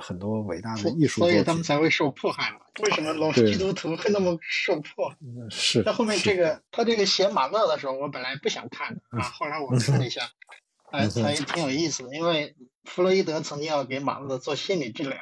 [0.00, 2.58] 很多伟大的艺术，所以他们才会受迫害嘛。
[2.82, 5.14] 为什么老基督徒会那么受迫？
[5.50, 5.82] 是。
[5.82, 10.22] 在后面这个他这个写马勒的时候，我本来不想看的 啊，后来我看了一下，
[10.90, 15.18] 还还挺有意思的，因为弗洛伊德曾经要给马勒做心理治疗，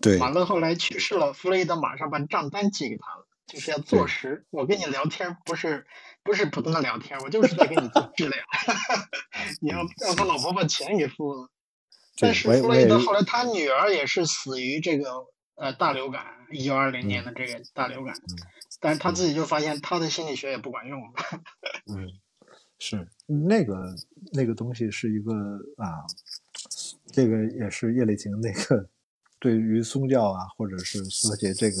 [0.00, 3.25] 对，马勒后来去世了，弗洛伊德马上把账单寄给他了。
[3.46, 5.86] 就是要坐实，我跟你聊天不是
[6.24, 8.38] 不是普通的聊天，我就是在给你做 治疗。
[9.62, 11.48] 你要让他老婆把钱给付了。
[12.18, 15.10] 但是弗洛伊德后来他女儿也是死于这个
[15.54, 18.16] 呃大流感，一九二零年的这个大流感。
[18.80, 21.00] 但是他自己就发现他的心理学也不管用。
[21.94, 22.08] 嗯，
[22.80, 23.94] 是那个
[24.32, 25.32] 那个东西是一个
[25.76, 26.02] 啊，
[27.12, 28.88] 这个也是叶利钦那个
[29.38, 30.98] 对于宗教啊，或者是
[31.30, 31.76] 而且这个。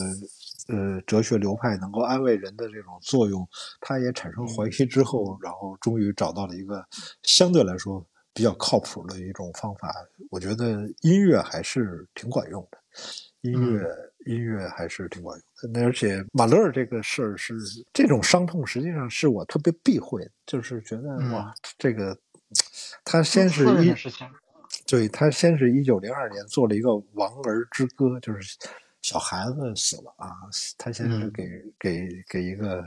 [0.68, 3.48] 呃，哲学流派能够安慰人的这种作用，
[3.80, 6.84] 他也产生怀疑之后，然后终于找到了一个
[7.22, 9.94] 相对来说比较靠谱的一种方法。
[10.28, 12.78] 我觉得音乐还是挺管用的，
[13.42, 13.88] 音乐
[14.26, 15.78] 音乐还是挺管用的。
[15.80, 17.54] 那而且马勒这个事儿是
[17.92, 22.18] 这种伤痛，实际上是我特别避讳，就是觉得哇，这个
[23.04, 23.94] 他先是一
[24.84, 28.56] 对他先是一九零二年做了一个《亡儿之歌》，就是。
[29.06, 30.34] 小孩子死了啊！
[30.76, 32.84] 他先是给给给一个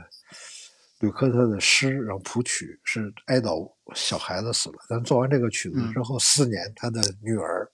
[0.98, 4.74] 吕克特的诗，然后谱曲是哀悼小孩子死了。
[4.86, 7.66] 但做完这个曲子之后，四年他的女儿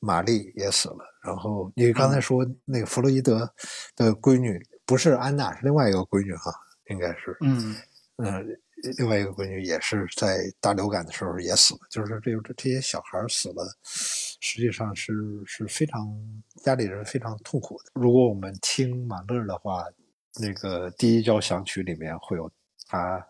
[0.00, 0.98] 玛丽也死了。
[1.22, 3.48] 然后你刚才说那个弗洛伊德
[3.94, 6.52] 的闺女不是安娜，是另外一个闺女哈，
[6.90, 7.76] 应该是嗯
[8.16, 8.44] 嗯，
[8.98, 15.12] 另外一个闺女也是在大流感的时候也死了，就是这这这些小孩死了，实际上是
[15.46, 16.06] 是非常
[16.64, 17.90] 家里人非常痛苦的。
[17.94, 19.84] 如果我们听马勒的话，
[20.40, 22.50] 那个第一交响曲里面会有
[22.86, 23.24] 他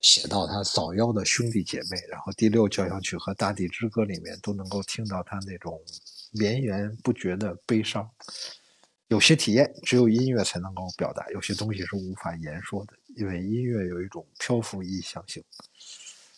[0.00, 5.80] 写到他早夭的兄弟姐妹，然后第六交响曲和大地之歌里面都能够听到他那种
[6.32, 8.08] 绵延不绝的悲伤。
[9.08, 15.42] 有些体验只有音乐才能够表达，有些东西是无法言说的，因为音乐有一种漂浮意象性。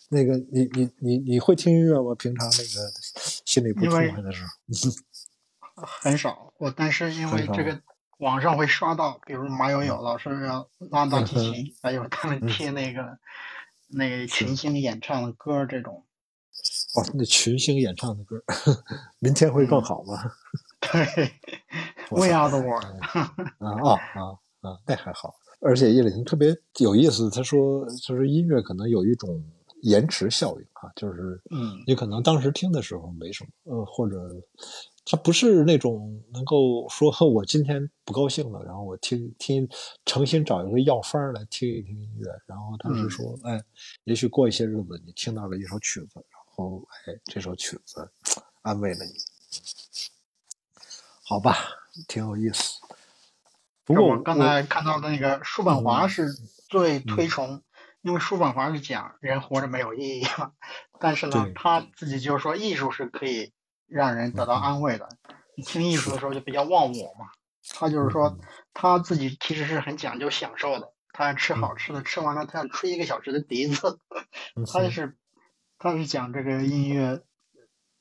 [0.09, 2.15] 那个，你你你你会听音乐吗？
[2.15, 2.91] 平常那个
[3.45, 4.43] 心里不痛快的时
[5.59, 6.51] 候，很少。
[6.57, 7.79] 我但是因为这个
[8.17, 13.19] 网上会刷到，比如马友友老师要拉大提琴， 还有他们贴那个
[13.89, 16.05] 那群星演唱的歌这种。
[16.95, 18.43] 哦，那群星演唱的歌，
[19.19, 20.31] 明天会更好吗？
[20.81, 21.33] 对。
[22.09, 22.83] We are the world。
[23.03, 24.79] 啊啊啊啊！
[24.85, 27.29] 那还好，而且叶丽婷特别有意思。
[27.29, 29.43] 他说，就是音乐可能有一种
[29.81, 34.15] 延迟效应啊，就是嗯，你可能当时听的时候没什么，呃，或者
[35.05, 39.67] 他不是那种能够说我今天不高兴了，然后我听听
[40.05, 43.61] 诚心找一个药方来听一听音乐，然后他是说，哎，
[44.03, 48.07] 也许过一些日子你听到了一首曲子，然后哎，这首曲子
[48.61, 49.13] 安慰了你，
[51.23, 51.55] 好吧。
[52.07, 52.78] 挺有意思。
[53.89, 56.31] 不过我刚才看到的那个叔本华是
[56.67, 57.63] 最推崇，
[58.01, 60.51] 因为叔本华是讲人活着没有意义嘛。
[60.99, 63.51] 但是呢，他自己就是说艺术是可以
[63.87, 65.09] 让人得到安慰的。
[65.55, 67.31] 你听艺术的时候就比较忘我嘛。
[67.67, 68.37] 他就是说
[68.75, 70.93] 他自己其实是很讲究享受的。
[71.11, 73.99] 他要吃好吃的，吃完了他要吹一个小时的笛子。
[74.71, 75.17] 他是
[75.79, 77.23] 他是讲这个音乐。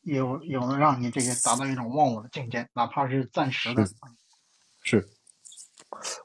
[0.02, 3.84] 有有能让你这个达到一种忘我的境界，哪怕是暂时的。
[4.82, 5.06] 是，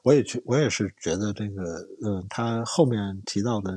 [0.02, 3.72] 我也觉我也是觉得这个，嗯，他后面提到的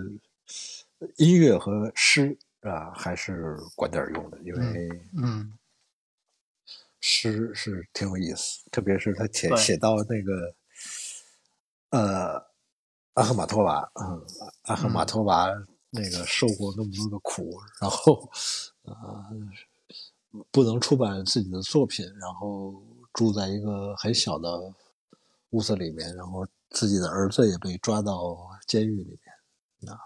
[1.15, 5.58] 音乐和诗啊，还是管点用的，因为嗯，
[7.00, 10.56] 诗是挺有意思，特别是他写写到那个，
[11.89, 12.45] 呃，
[13.13, 14.26] 阿赫玛托娃，嗯，
[14.63, 15.47] 阿赫玛托娃
[15.89, 18.30] 那个受过那么多的苦，然后
[18.84, 19.30] 啊。
[20.52, 24.71] 不能出版自己的作品，然后住在一个很小的
[25.52, 29.92] 屋子里面，然后自己的儿子也被抓到监狱里面。
[29.94, 30.00] 啊，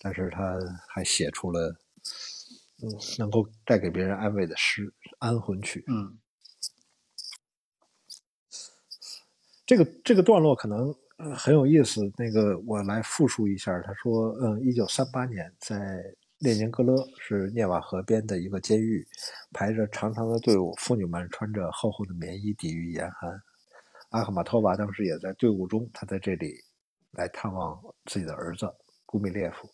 [0.00, 0.56] 但是他
[0.88, 1.74] 还写出了
[2.82, 4.86] 嗯能够带给别人安慰的诗
[5.18, 5.84] 《安魂曲》。
[5.92, 6.18] 嗯，
[9.66, 10.94] 这个这个段落可能
[11.36, 12.00] 很有意思。
[12.16, 15.74] 那个我来复述一下，他说：“嗯，一九三八年在。”
[16.38, 19.04] 列宁格勒是涅瓦河边的一个监狱，
[19.52, 23.42] 排着长长的队伍，妇女们穿着厚厚的棉衣抵御严寒。
[24.10, 26.54] 阿赫玛托娃当时也在队伍中，他在这里
[27.12, 28.72] 来探望自己的儿子
[29.04, 29.68] 古米列夫。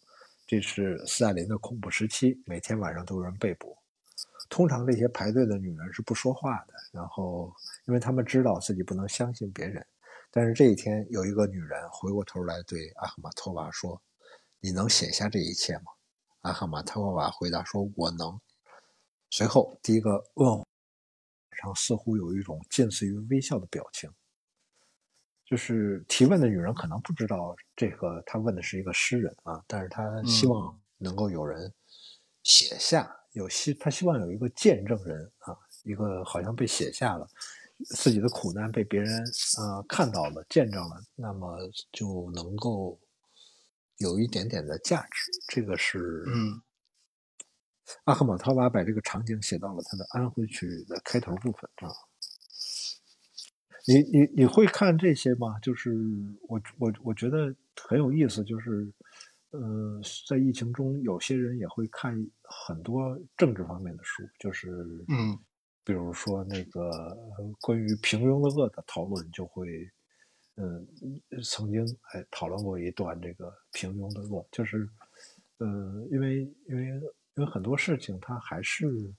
[0.47, 3.77] 这是斯大林的恐怖时期，每天晚上都有人被捕。
[4.51, 7.53] 通常这些排队的女人是不说话的，然后
[7.87, 9.85] 因为他们知道自己不能相信别人。
[10.31, 14.01] 但是这一天，有一个女人回过头来对阿赫玛托娃说
[14.61, 15.85] ：“你能写下这一切吗？”
[16.43, 18.39] 阿赫玛托娃回答说：“我能。”
[19.31, 20.49] 随后，第一个问
[21.53, 24.11] 上似乎有一种近似于微笑的表情。
[25.45, 31.73] 就是提问的女人可能不知道这个，她问的是一个诗人啊，但是她希望能够有人
[32.43, 37.29] 写下，有希她希望有一个见证人啊，一个好像被写下了
[37.91, 39.23] 自己的苦难被别人
[39.59, 41.59] 啊看到了、见证了，那么
[41.93, 42.99] 就能够。
[43.99, 46.61] 有一点点的价值，这个是嗯，
[48.07, 51.95] 阿赫玛托娃把这个场景写到了他的安徽曲的开头部分啊。
[53.87, 55.59] 你你你会看这些吗？
[55.61, 55.93] 就是
[56.49, 58.91] 我我我觉得很有意思，就是
[59.51, 64.71] 呃，在疫情中，有些人也会看很多政治方面的书，就是
[65.09, 65.39] 嗯，
[65.85, 67.17] 比如说那个
[67.61, 69.69] 关于平庸的恶的讨论就会。
[70.57, 70.87] 嗯，
[71.43, 74.89] 曾经还讨论过一段这个平庸的恶，就是，
[75.59, 76.87] 呃，因为因为
[77.35, 79.17] 因为很多事情它还是，嗯，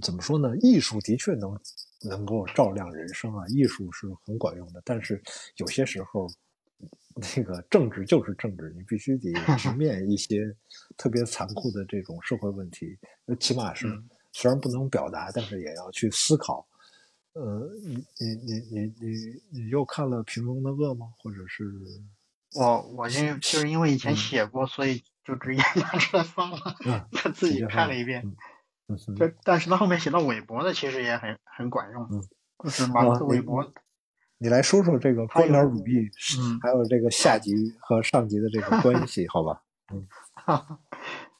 [0.00, 0.56] 怎么说呢？
[0.58, 1.58] 艺术的确能
[2.02, 4.82] 能够照亮人生啊，艺术是很管用的。
[4.84, 5.22] 但是
[5.56, 6.26] 有些时候，
[7.36, 10.54] 那个政治就是政治，你必须得 直面一些
[10.96, 12.98] 特别残酷的这种社会问题。
[13.24, 13.86] 那起码是
[14.32, 16.66] 虽然不能表达，但是也要去思考。
[17.32, 21.06] 呃，你你你你你你又看了《平庸的恶》吗？
[21.18, 21.64] 或者是？
[22.56, 26.76] 我我因为就是因为以前写过，所以就直接拿出来放了，
[27.10, 28.22] 他自己看了一遍。
[28.24, 28.36] 嗯
[29.16, 32.02] 这但是他后面写到韦伯的，其实也很很管用。
[32.10, 32.22] 嗯，
[32.62, 33.72] 就是马克韦伯，
[34.38, 39.62] 你来说说这个官僚主义，嗯，还有这个下级和上级的这个关系， 好吧？
[39.92, 40.06] 嗯，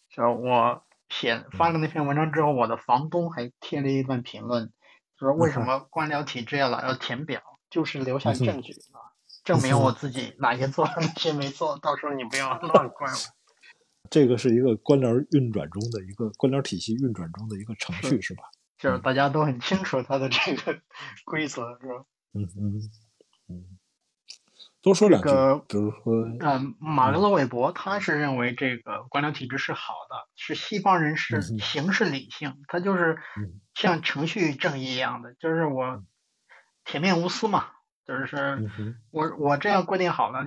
[0.08, 4.72] 就我写发了那篇文章之后，我的房东还贴了一段评论，
[5.18, 9.12] 说为什么官僚体制要老要填表，就是留下证据啊，
[9.44, 13.43] 证明我自己哪些做了，哪些没做，到时候你不要 乱怪我。
[14.14, 18.44] 这个是一个官僚运转中的一个官僚体系运转中的一个程序，是吧？
[18.78, 20.78] 就是大家都很清楚它的这个
[21.26, 22.04] 规则，是吧？
[22.32, 22.80] 嗯嗯
[23.48, 23.64] 嗯。
[24.80, 25.28] 多说两句，
[25.66, 33.18] 比如说，嗯，马克思韦伯他是认为这个官僚体制是好的，是西方人是形式理性，他就是
[33.74, 36.04] 像程序正义一样的，就是我
[36.84, 37.66] 铁面无私嘛，
[38.06, 38.70] 就是
[39.10, 40.44] 我我这样规定好了。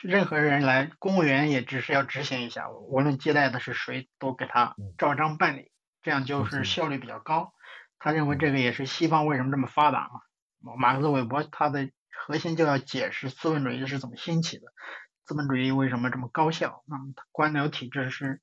[0.00, 5.70] 任何人来，公务员也只是要执行一下，无论接待的是谁，都给他照章办理，
[6.02, 7.52] 这样就是效率比较高。
[7.98, 10.74] 他认为这个也是西方为什么这么发达嘛。
[10.76, 14.64] 马克思韦伯他的核心就要解释资本主义是怎么兴起的，
[15.24, 16.82] 资本主义为什么这么高效。
[16.86, 18.40] 那么官僚体制是，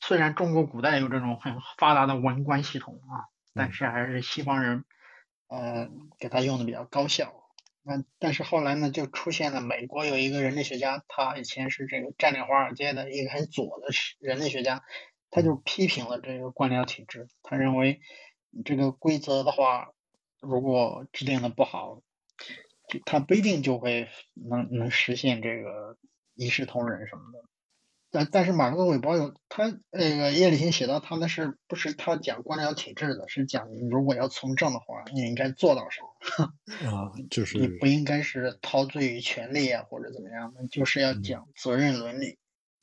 [0.00, 4.84] 虽然中国古代有这种很发达的文官系统啊，但是还是西方人
[5.48, 5.88] 呃
[6.18, 7.32] 给他用的比较高效。
[7.88, 13.86] 那但是后来呢，就出现了美国有一个人类学家，他以前是这个占领华尔街的一个很左的
[14.20, 14.82] 人类学家，
[15.30, 17.28] 他就批评了这个官僚体制。
[17.42, 18.02] 他认为
[18.66, 19.94] 这个规则的话，
[20.42, 22.02] 如果制定的不好，
[23.06, 25.96] 他不一定就会能能实现这个
[26.34, 27.42] 一视同仁什么的。
[28.10, 37.12] 但但是马克思韦伯有他那个叶利钦写到他那是不是他讲官僚体制的，是讲你如果要从政的话，你应该做到什么 啊？
[37.30, 42.38] 就是你不应该是陶醉于权力啊，或者怎么样的，就是要讲责任伦理。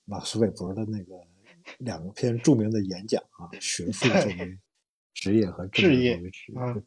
[0.05, 1.15] 马克思韦伯的那个
[1.79, 4.59] 两篇著名的演讲啊，学术作为
[5.13, 6.21] 职业和置业，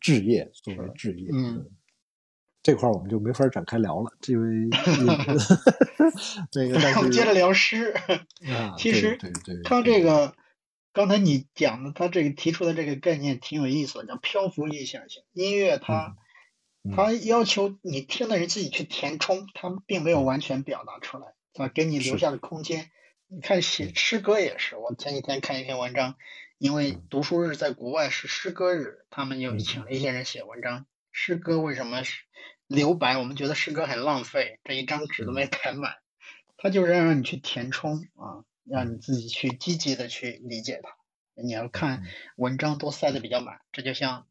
[0.00, 1.68] 置业作为置业，嗯。
[2.68, 4.68] 这块我们就没法展开聊了，因为
[5.06, 5.32] 那个。
[6.98, 7.94] 我们接着聊诗。
[8.46, 9.18] 啊， 其实
[9.64, 10.34] 他这个
[10.92, 15.78] 刚才你讲的，他这个提出的这个概念挺有意思的，叫漂浮意象性音乐。
[15.78, 16.14] 它
[16.94, 22.90] 它要求你听的人自己去填充，他们并没有完全表达出来，啊，给你留下的空间。
[23.28, 26.16] 你看写诗歌也是，我前几天看一篇文章，
[26.58, 30.84] 因为读书日在国外是诗歌日，他们又请了一些人写文章。
[31.10, 32.24] 诗歌为什么是？
[32.68, 35.96] 留白，我们觉得诗歌很浪费，这一张纸都没填满，
[36.58, 40.94] 他就是要让你去填充啊，让你自己去积极的去理解它。
[41.42, 42.04] 你要看
[42.36, 44.26] 文章都塞的比较满，这就像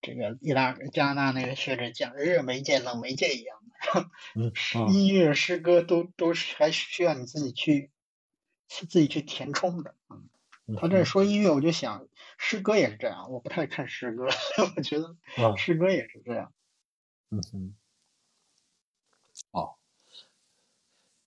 [0.00, 3.58] 这个意大加拿大那个学者讲热媒介冷媒介一样
[3.94, 4.10] 的，
[4.90, 7.90] 音乐诗歌都都是还需要你自己去
[8.68, 9.94] 自己去填充的。
[10.08, 14.28] 嗯，他这说音乐，我就想诗歌也是这样，我不太看诗歌，
[14.76, 15.14] 我觉得
[15.58, 16.54] 诗歌也是这样。
[17.28, 17.74] 嗯哼。
[19.50, 19.76] 哦，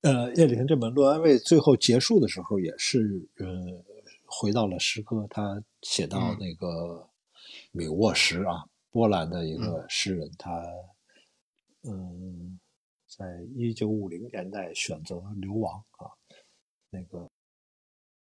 [0.06, 3.84] 呃，叶利钦这本《论安慰》最后结束的时候，也是呃，
[4.28, 5.26] 回到了诗歌。
[5.32, 7.10] 他写到那个
[7.72, 10.64] 米沃什啊，波兰的一个诗人，他
[11.82, 12.60] 嗯，
[13.08, 13.26] 在
[13.56, 16.06] 一九五零年代选择流亡啊，
[16.91, 17.28] 那个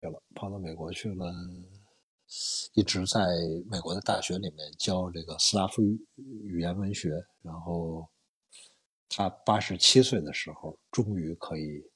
[0.00, 1.34] 去了，跑到美国去了，
[2.74, 3.26] 一直在
[3.68, 5.82] 美国的大学里面教这个斯拉夫
[6.16, 7.10] 语言文学，
[7.42, 8.08] 然后。
[9.16, 11.88] 他八十七岁的时候，终于可以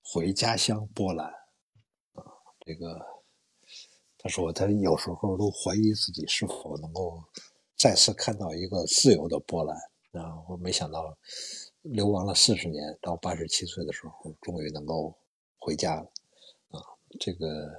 [0.00, 1.26] 回家乡波兰。
[2.12, 2.22] 啊，
[2.64, 3.04] 这个
[4.16, 7.20] 他说，他有时候都怀疑自己是否能够
[7.76, 9.76] 再次看到一个自由的波兰。
[10.12, 11.18] 然后没想到，
[11.82, 15.18] 流亡了四十年，到八十七岁的时候，终于能够
[15.58, 16.02] 回家了。
[16.68, 16.78] 啊，
[17.18, 17.72] 这个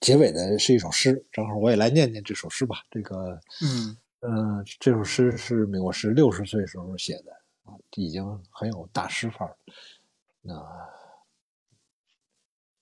[0.00, 2.76] 结尾的是一首诗，正好我也来念念这首诗吧。
[2.90, 3.98] 这个，嗯。
[4.26, 7.33] 嗯，这首诗是美国十六十岁时候写的啊，
[7.96, 9.56] 已经很有大师范儿。
[10.40, 10.54] 那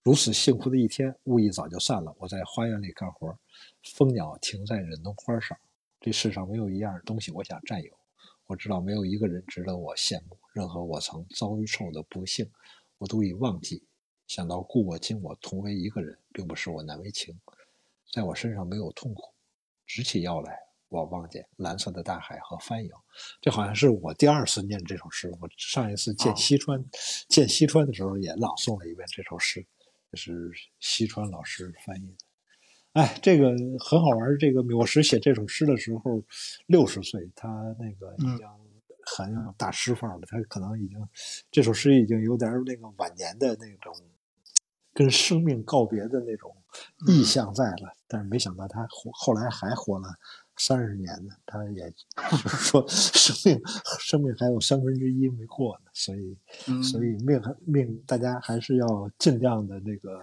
[0.02, 2.14] 如此幸福的一天，雾意早就散了。
[2.18, 3.38] 我在花园里干活，
[3.84, 5.56] 蜂鸟停在忍冬花上。
[6.00, 7.92] 这世上没有一样东西我想占有。
[8.46, 10.36] 我知道没有一个人值得我羡慕。
[10.52, 12.50] 任何我曾遭遇受的不幸，
[12.98, 13.86] 我都已忘记。
[14.26, 17.40] 想到故我今我同为一个人，并不使我难为情。
[18.10, 19.32] 在我身上没有痛苦，
[19.86, 20.58] 直起腰来。
[20.93, 22.90] 我望见蓝色的大海和帆影，
[23.40, 25.32] 这好像是我第二次念这首诗。
[25.40, 26.84] 我上一次见西川，
[27.28, 29.66] 见西川的时候也朗诵了一遍这首诗，
[30.11, 32.16] 这是西川老师翻译的。
[32.93, 33.49] 哎，这个
[33.80, 34.36] 很好玩。
[34.38, 36.22] 这个缪什写这首诗的时候
[36.66, 38.47] 六十岁，他那个已经
[39.07, 40.20] 很有大师范了。
[40.26, 41.09] 他可能已经
[41.51, 43.95] 这首诗已经有点那个晚年的那种
[44.93, 46.55] 跟生命告别的那种
[47.09, 47.97] 意象在了。
[48.07, 50.07] 但是没想到他活后来还活了。
[50.64, 53.60] 三十年呢，他也就是说 生命
[53.98, 56.38] 生命还有三分之一没过呢，所以
[56.84, 60.20] 所以命命大家还是要尽量的那个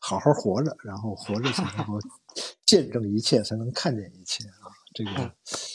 [0.00, 2.00] 好好活着，然后活着才能够
[2.66, 4.74] 见证一切，才能看见一切啊！
[4.92, 5.32] 这个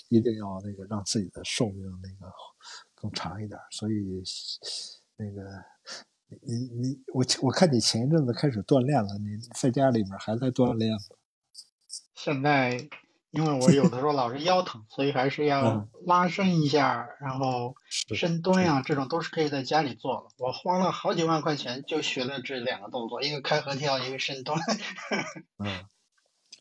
[0.09, 2.30] 一定要那个让自己的寿命那个
[2.93, 3.57] 更长一点。
[3.72, 4.22] 所以
[5.16, 5.41] 那个
[6.41, 11.16] 你你我我看你前一阵子开始锻炼了，你在家里面还在锻炼吗？
[12.14, 12.89] 现在。
[13.34, 17.75] 因为我有的时候老是腰疼，所以还是要拉伸一下，然后
[18.15, 20.36] 深蹲呀，这种都是可以在家里做的。
[20.38, 24.55] 我花了好几万块钱就学了这两个动作，一个开合跳，一个深蹲。
[25.57, 25.84] 嗯，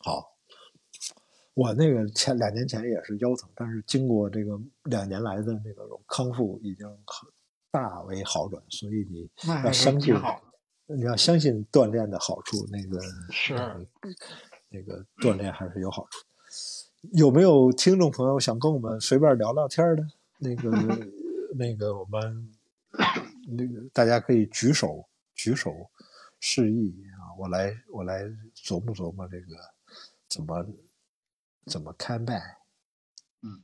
[0.03, 0.33] 好。
[1.53, 7.29] 我那个前两年前也是腰疼，但是经过这个两年来的那个康复，已经很
[7.71, 8.63] 大为好转。
[8.71, 9.31] 所以你
[9.63, 10.15] 要相信，
[10.87, 12.67] 你要相信锻炼的好处。
[12.71, 12.99] 那个
[13.31, 13.55] 是
[14.71, 16.25] 那个锻炼还是有好处。
[17.11, 20.07] 有没有听众朋友想跟我们随便聊聊天的？
[20.39, 20.71] 那个，
[21.59, 22.53] 那个，我们
[23.49, 25.91] 那个大家可以举手举手
[26.39, 28.23] 示意啊，我来我来
[28.55, 29.57] 琢磨琢磨这个
[30.29, 30.67] 怎么
[31.67, 32.59] 怎么开麦。
[33.43, 33.63] 嗯，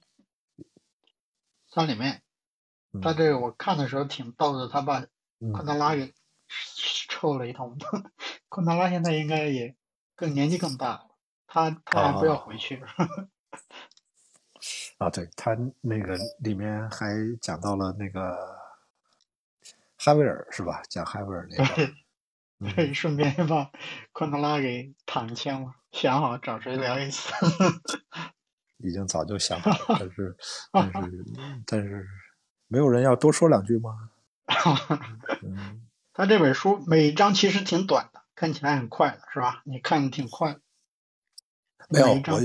[1.71, 2.23] 它里面，
[3.01, 5.07] 他这个我看的时候挺逗的，他把
[5.53, 6.13] 昆德拉给
[7.09, 7.79] 臭了一通。
[8.51, 9.77] 昆德拉现在应该也
[10.17, 11.08] 更年纪更大了。
[11.49, 12.81] 他他还不要回去。
[14.99, 17.07] 啊，对他那个里面还
[17.41, 18.37] 讲到了那个
[19.97, 20.83] 哈维尔是吧？
[20.89, 21.93] 讲哈维尔那个，
[22.75, 23.71] 对，顺便把
[24.13, 25.75] 昆德拉给躺枪了。
[25.93, 27.33] 想好找谁聊一次？
[28.79, 30.37] 已经早就想好了，但是
[30.73, 31.25] 但是
[31.67, 32.07] 但是
[32.67, 34.11] 没有人要多说两句吗？
[36.13, 39.63] 他这本书每一章其实挺短的，看起来很快的是吧？
[39.65, 40.59] 你看的挺快。
[41.91, 42.41] 没有，我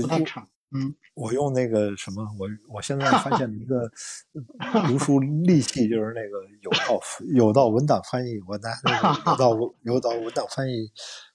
[0.76, 3.88] 嗯，我用那个什么，我我现在发现一个
[4.88, 7.00] 读书利器，就是那个有道
[7.34, 10.90] 有道文档翻译，我拿那个有道 有道文档翻译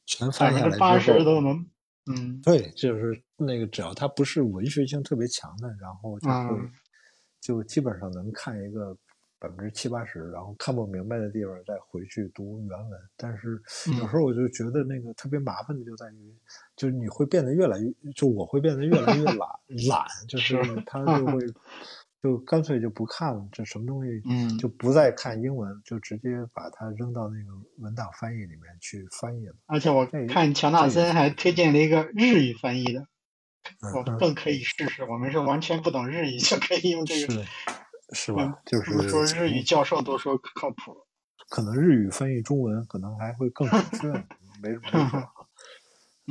[0.06, 1.66] 全翻下来八十都能，
[2.12, 6.70] 嗯，对，就是那个只要它不是文学性特别强的，然后就会
[7.40, 8.98] 就基本上能看一个。
[9.42, 13.00] 百分之七八十，然后看不明白的地方再回去读原文。
[13.16, 13.58] 但是
[13.98, 16.38] 有时候我就觉得那个特别麻烦的就在于，
[16.80, 19.50] 就是你会变得越来越，就我会变得越来越懒，
[19.90, 21.40] 懒就是他 就会
[22.24, 29.56] 就干脆就不看了，这什么东西，嗯，就不再看英文，就直接把它扔到那个文档翻译里面去翻译了。
[29.66, 33.06] 而且我看乔纳森还推荐了一个日语翻译的，
[33.94, 35.04] 我更可以试试。
[35.04, 37.46] 我们是完全不懂日语就可以用这个。
[38.14, 38.58] 是吧？
[38.66, 40.98] 就是说日语教授都说靠谱，
[41.50, 44.08] 可能日语翻译中文可能还会更准确，
[44.64, 45.30] 没什么错。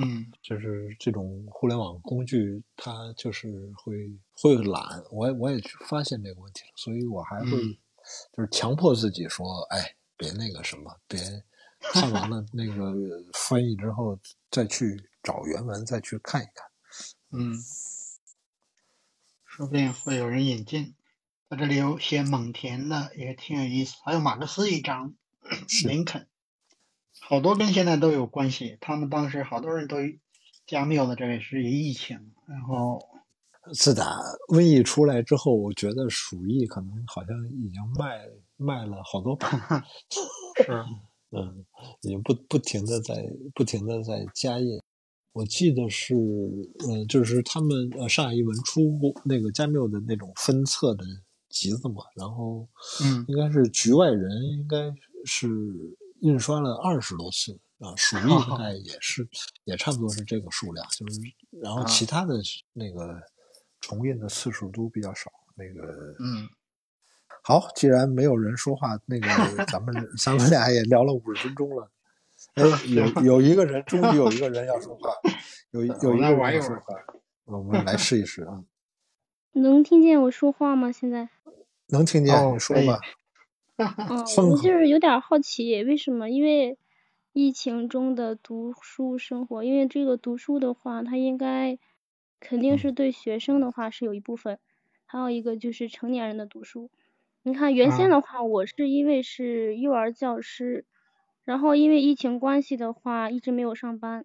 [0.03, 5.03] 嗯，就是这种互联网工具，它就是会会懒。
[5.11, 7.51] 我我也发现这个问题了，所以我还会
[8.33, 11.21] 就是强迫自己说，哎，别那个什么，别
[11.81, 12.95] 看完了那个
[13.33, 14.19] 翻译之后
[14.51, 16.67] 再去找原文再去看一看。
[17.31, 17.55] 嗯，
[19.45, 20.95] 说不定会有人引进。
[21.51, 23.97] 在这里有写蒙恬的，也挺有意思。
[24.05, 25.15] 还有马克思一章，
[25.87, 26.27] 林肯，
[27.29, 28.79] 好多跟现在都有关系。
[28.81, 29.97] 他们当时好多人都
[30.67, 32.17] 加缪的这位是疫情，
[32.47, 32.99] 然后
[33.75, 34.17] 自打
[34.49, 38.27] 瘟疫出来之后，我觉得鼠疫可能好像已经卖
[38.57, 39.61] 卖了好多版，
[40.57, 40.73] 是，
[41.37, 41.67] 嗯，
[42.01, 43.23] 已经不不停的在
[43.55, 44.81] 不停的在加印。
[45.33, 46.15] 我记得是，
[46.89, 51.05] 呃，就是他们呃上海译文出过那个加缪的那种分册的。
[51.51, 52.69] 集子嘛，然后，
[53.03, 54.77] 嗯，应该是《局外人》，应该
[55.25, 55.49] 是
[56.21, 59.29] 印刷了二十多次啊，《鼠疫》大概也是，
[59.65, 61.21] 也差不多是这个数量，就是，
[61.63, 62.35] 然后其他的
[62.73, 63.21] 那个
[63.81, 65.31] 重印的次数都比较少。
[65.55, 65.83] 那个，
[66.21, 66.49] 嗯，
[67.43, 69.27] 好，既然没有人说话，那个
[69.67, 71.91] 咱们咱们俩也聊了五十分钟了，
[72.55, 75.11] 哎，有有一个人，终于有一个人要说话，
[75.71, 76.95] 有 有一个人要说话，
[77.45, 78.65] 我们来试一试啊。
[79.53, 80.93] 能听见我说话吗？
[80.93, 81.29] 现在
[81.89, 83.01] 能听见，你说吧。
[83.79, 83.87] 嗯，
[84.51, 86.29] 我就是有点好奇，为什么？
[86.31, 86.77] 因为
[87.33, 91.79] 疫情中的读书生活，因为这个读书的话，它应该
[92.41, 94.59] 肯定是对学生的话是有一部分，
[95.07, 96.91] 还有一个就是成年人的读书。
[97.45, 100.85] 你看原先的话，我是因为是幼儿教师，
[101.45, 104.25] 然后因为疫情关系的话，一直没有上班，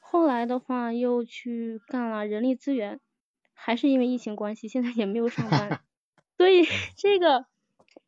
[0.00, 3.00] 后来的话又去干了人力资源。
[3.54, 5.82] 还是因为疫情关系，现在也没有上班，
[6.36, 6.64] 所以
[6.96, 7.46] 这个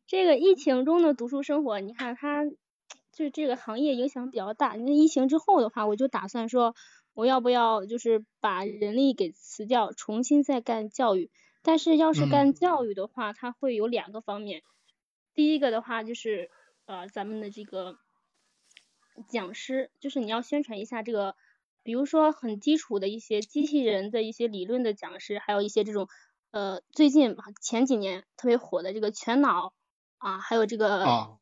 [0.07, 2.45] 这个疫情中的读书生活，你看它
[3.11, 4.75] 就这个行业影响比较大。
[4.75, 6.75] 那疫情之后的话，我就打算说，
[7.13, 11.31] 我要不要就是把人力给辞掉，重新再干教育？
[11.63, 14.61] 但是要是干教育的话，它会有两个方面。
[15.33, 16.51] 第一个的话就是
[16.85, 17.97] 呃咱们的这个
[19.27, 21.35] 讲师，就是你要宣传一下这个，
[21.81, 26.07] 比如说很基础的一些机器人的一些理论的讲师，还有一些这种
[26.51, 29.73] 呃最近前几年特别火的这个全脑
[30.25, 31.37] 啊，还有这个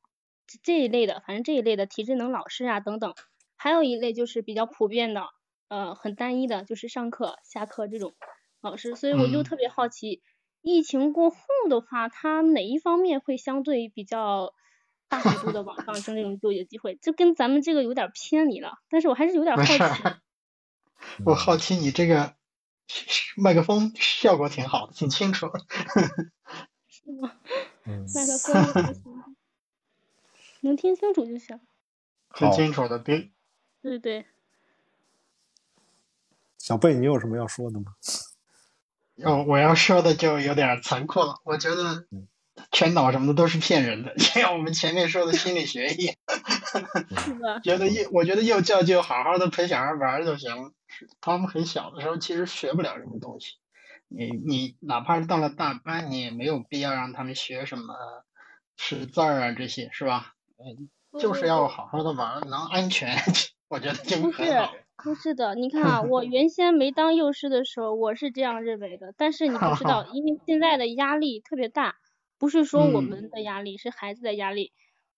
[0.62, 3.16] 这一类的，反正这一类的体智能老师啊等等。
[3.56, 5.24] 还有一类就是比较普遍的，
[5.70, 8.14] 呃很单一的，就是上课下课这种
[8.60, 8.94] 老师。
[8.98, 10.22] 所以我就特别好奇。
[10.62, 11.38] 疫情过后
[11.70, 14.54] 的话，它哪一方面会相对比较
[15.08, 16.96] 大幅度的往上升这种就业机会？
[16.96, 19.80] 就跟咱们这个有点偏离了，但是我还是有点好奇。
[21.26, 22.36] 我好奇你这个
[23.38, 25.48] 麦克风效果挺好的，挺清楚。
[26.90, 27.32] 是吗？
[27.86, 29.14] 麦克风
[30.62, 31.60] 能听清楚就行。
[32.36, 33.30] 听清楚的，别。
[33.82, 34.26] 对对。
[36.58, 37.96] 小贝，你有什么要说的吗？
[39.24, 41.42] 哦，我要说的就有点残酷了。
[41.44, 42.08] 我觉得
[42.72, 46.16] 全脑什么的都是骗人的，像我们前面说的心理学一样。
[47.62, 50.72] 觉得幼，我觉得幼教就好好的陪小孩玩就行了。
[51.20, 53.58] 他们很小的时候其实学不了什么东西。
[54.08, 57.94] 你你哪怕到了大班，你也没有必要让他们学什么
[58.78, 60.34] 识字儿啊这些，是吧？
[60.58, 60.90] 嗯，
[61.20, 63.16] 就是要好好的玩，能安全，
[63.70, 64.74] 我觉得就很好。
[65.04, 69.14] 不是的，你看啊， 我原先没当幼师的时候，我是这样认为的。
[69.18, 71.96] 但是你不知道， 因为现在的压力特别大，
[72.38, 74.72] 不是说我们的压力，是孩子的压力。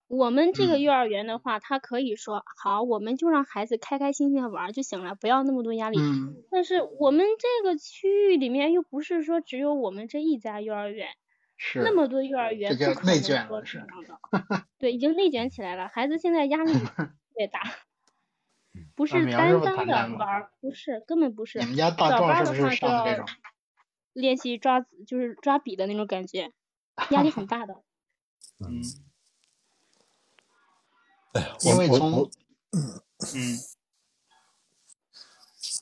[0.07, 5.97] 我们这个幼儿园的话，他可以说好，我们就让孩子开开心心的玩就行了，不要那么多压力。
[6.51, 11.09] 但是我们这个区域里面又不是说只有我们这一家幼儿园，
[11.57, 13.87] 是那么多幼儿园，这叫内卷了，是的。
[14.77, 17.61] 对，已经内卷起来了，孩子现在压力特别大。
[18.93, 21.59] 不是单单的玩，不是，根本不是。
[21.59, 23.25] 你们家大壮是不是上这种？
[24.13, 26.51] 练习抓，就是抓笔的那种感觉，
[27.09, 27.81] 压力很大的。
[28.59, 28.81] 嗯。
[31.35, 32.29] 哎呀，因为从
[32.71, 33.01] 嗯，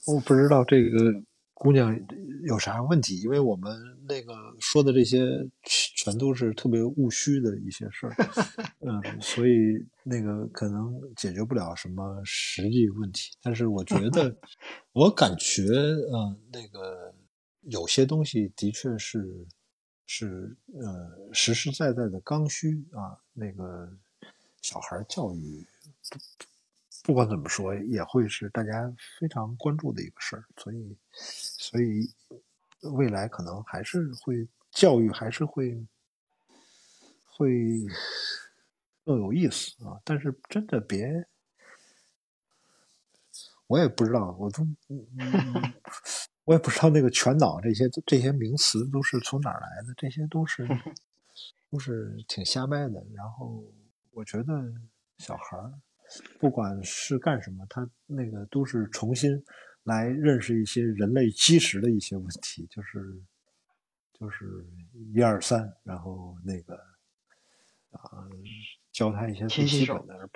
[0.08, 1.24] 我不知道这个。
[1.56, 1.98] 姑娘
[2.46, 3.22] 有啥问题？
[3.22, 3.72] 因为我们
[4.06, 5.22] 那个说的这些
[5.64, 8.14] 全都是特别务虚的一些事儿，
[8.82, 9.52] 嗯，所以
[10.04, 13.32] 那个可能解决不了什么实际问题。
[13.42, 14.36] 但是我觉得，
[14.92, 17.16] 我感觉，嗯，那个
[17.62, 19.26] 有些东西的确是
[20.06, 23.16] 是呃实实在在的刚需啊。
[23.32, 23.90] 那个
[24.64, 25.64] 小孩教育，
[27.04, 30.98] 不管怎么说，也会是大家非常关注的一个事儿，所以。
[31.16, 32.12] 所以，
[32.82, 35.86] 未来可能还是会教育，还是会
[37.26, 37.48] 会
[39.06, 40.00] 更有意思啊！
[40.04, 41.26] 但是真的别，
[43.68, 44.68] 我也不知道，我都
[46.46, 50.68] 我也不知道那个全脑这些这些名词都是从哪儿来的，这些都是
[51.72, 53.04] 都是挺瞎掰的。
[53.14, 53.64] 然后
[54.14, 54.74] 我觉得
[55.18, 55.74] 小孩儿
[56.40, 59.44] 不管是干什么，他那个都是重新。
[59.84, 63.22] 来认识一些人类基石的一些问题，就是
[64.14, 64.66] 就是
[65.14, 66.74] 一二三，然后那个
[67.92, 68.26] 啊，
[68.94, 70.30] 教他一些最基本的，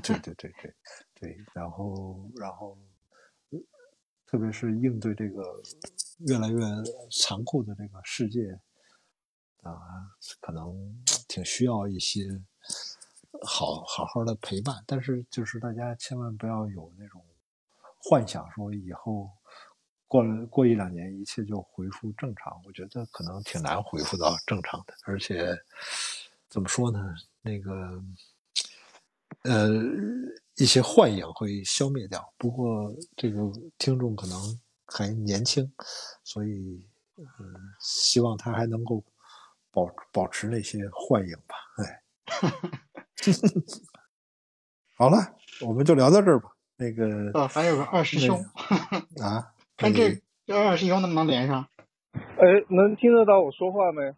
[0.00, 0.74] 对对对对
[1.14, 2.78] 对，然后然后，
[4.26, 5.42] 特别是应对这个
[6.28, 6.60] 越来越
[7.10, 8.48] 残酷的这个世界
[9.62, 9.74] 啊，
[10.40, 12.22] 可能挺需要一些
[13.42, 17.24] 好好好的陪伴，但是就是大家千万不要有那种。
[18.06, 19.30] 幻想说以后
[20.06, 24.92] 过了过一两年一切就恢复正常，我觉得可能挺难恢复到正常的。
[25.04, 25.56] 而且
[26.50, 27.14] 怎么说呢？
[27.40, 28.02] 那个
[29.44, 29.70] 呃，
[30.56, 32.30] 一些幻影会消灭掉。
[32.36, 33.40] 不过这个
[33.78, 35.72] 听众可能还年轻，
[36.22, 37.26] 所以嗯，
[37.80, 39.02] 希望他还能够
[39.70, 41.56] 保保持那些幻影吧。
[41.78, 42.02] 哎，
[44.96, 45.34] 好了，
[45.66, 46.50] 我们就聊到这儿吧。
[46.76, 48.36] 那个呃，还有个二师兄
[49.22, 51.66] 啊， 看这这二师兄能不能连上？
[52.12, 54.12] 哎，能听得到我说话没？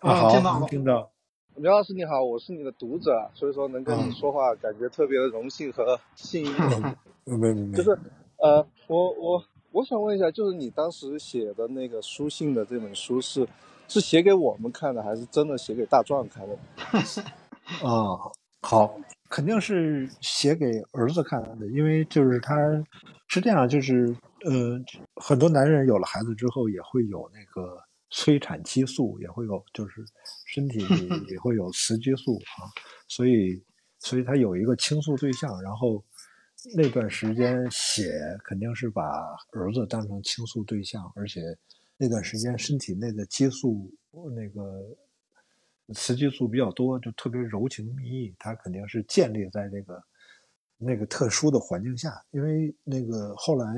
[0.00, 1.10] 啊，听到，听到。
[1.56, 6.52] 刘老师你好，我是你的读者，所以说能跟你说话，感觉特别的荣幸和幸运。
[7.24, 7.98] 没没没，就是
[8.36, 13.48] 呃，我我我想问一下，就是你当时写的那个书信的这本书是
[13.88, 16.58] 是写给我们看的，还是真的写给大壮看的？
[17.82, 18.18] 啊，
[18.60, 18.98] 好。
[19.30, 22.54] 肯定是写给儿子看的，因为就是他
[23.26, 24.78] 是这样，就是呃，
[25.16, 30.04] 很多男人有了孩子之后也会有那个催产激素，也会有就是
[30.46, 30.78] 身体
[31.28, 32.70] 也会有雌激素啊，
[33.08, 33.60] 所以
[33.98, 36.04] 所以他有一个倾诉对象，然后
[36.76, 38.12] 那段时间写
[38.44, 39.02] 肯定是把
[39.50, 41.40] 儿子当成倾诉对象，而且
[41.96, 43.90] 那段时间身体内的激素
[44.36, 44.96] 那个
[45.92, 48.34] 雌激素比较多，就特别柔情蜜意。
[48.38, 50.02] 它肯定是建立在这个
[50.78, 53.74] 那个特殊的环境下，因为那个后来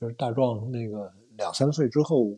[0.00, 2.36] 就是大壮那个两三岁之后，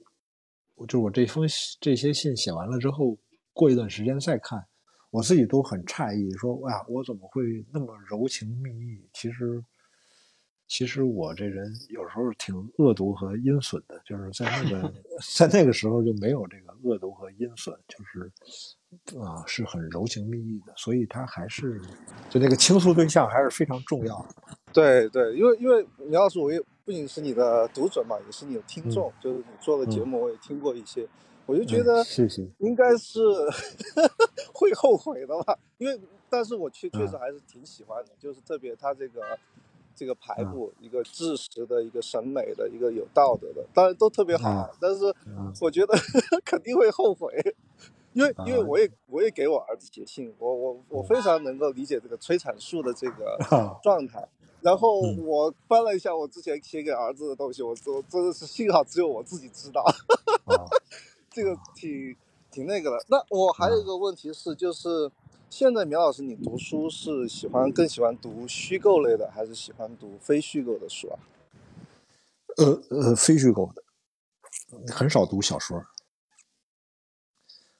[0.89, 1.47] 就我这封
[1.81, 3.17] 这些信写完了之后，
[3.53, 4.67] 过一段时间再看。
[5.11, 9.09] 我自己都很诧异，说哇，我怎么会那么柔情蜜意？
[9.13, 9.65] 其实，
[10.77, 14.93] 其实我这人有时候挺恶毒和阴损的，就是在那个
[15.39, 18.29] 在那个时候就没有这个恶毒和阴损，就是
[19.21, 20.73] 啊，是很柔情蜜意的。
[20.77, 21.81] 所以他还是
[22.29, 24.59] 就那个倾诉对象还是非常重要的。
[24.73, 31.09] 对对，因为因为苗老师，我也不仅是你的读者嘛，也是你的听众，就是你做的节目我也听过一些。
[31.47, 33.21] 我就觉得，谢谢，应该是
[34.53, 39.21] 会后悔的吧，因为，但是我确确实还是挺喜欢的，就是特别他这个
[39.95, 45.15] 这个排布，一个知识的一个审美的一个有道德的，当然都特别好，但是
[45.61, 45.95] 我觉得
[46.45, 47.33] 肯定会后悔，
[48.13, 53.39] 因为因为我也我也给我儿子写信，我我我非常能够理解这个催产素的这个
[53.83, 54.27] 状态，
[54.61, 59.85] 然后我翻了一下我之前写给儿子的东西，我我真的是幸好只有我自己知道。
[61.31, 62.15] 这个挺
[62.51, 63.05] 挺那个的。
[63.09, 65.11] 那我还有一个问题是，就是
[65.57, 71.15] 现在苗老师，你读书是喜欢更喜欢读虚构类的，还是喜欢读非虚构的书啊？
[72.57, 73.85] 呃呃，非虚构的，
[74.93, 75.81] 很少读小说，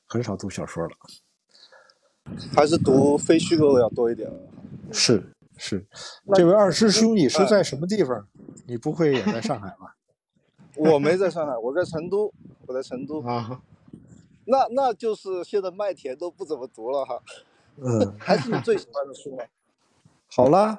[0.07, 0.97] 很少读小说了，
[2.55, 4.31] 还是读非虚构的要多一点。
[4.93, 5.85] 是是，
[6.33, 8.29] 这位二师兄，你是在什么地方？
[8.69, 9.97] 你不会也在上海吧？
[10.79, 12.33] 我没在上海，我在成都。
[12.67, 13.61] 我在成都啊，
[14.45, 17.21] 那那就是现在麦田都不怎么读了哈。
[17.77, 19.45] 嗯，还是你最喜欢的书吗？
[20.31, 20.79] 好了，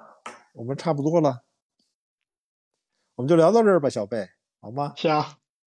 [0.53, 1.43] 我们差不多了，
[3.15, 4.27] 我们就聊到这儿吧，小贝，
[4.59, 4.93] 好吗？
[4.97, 5.23] 行，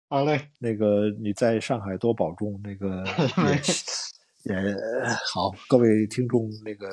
[0.10, 0.50] 好嘞。
[0.60, 3.04] 那个你在上海多保重，那个
[4.44, 4.76] 也也
[5.34, 5.52] 好。
[5.68, 6.88] 各位听众，那个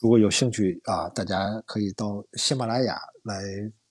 [0.00, 3.42] 如果有兴趣啊，大家可以到喜马拉雅来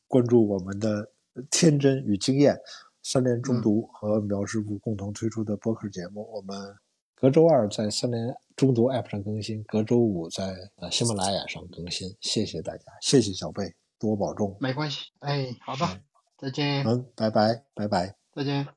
[0.07, 1.11] 关注我们的
[1.49, 2.57] 天真与经验。
[3.03, 6.75] 三联中读和苗师傅共同推出的播客节目，我们
[7.19, 12.15] 隔周二在三联中读 App 上更新，隔周五在呃喜马拉雅上更新。
[12.21, 14.55] 谢谢大家，谢谢小贝，多保重。
[14.59, 15.99] 没关系，哎，好的，
[16.37, 16.85] 再见。
[16.85, 18.76] 嗯，拜拜，拜拜，再见。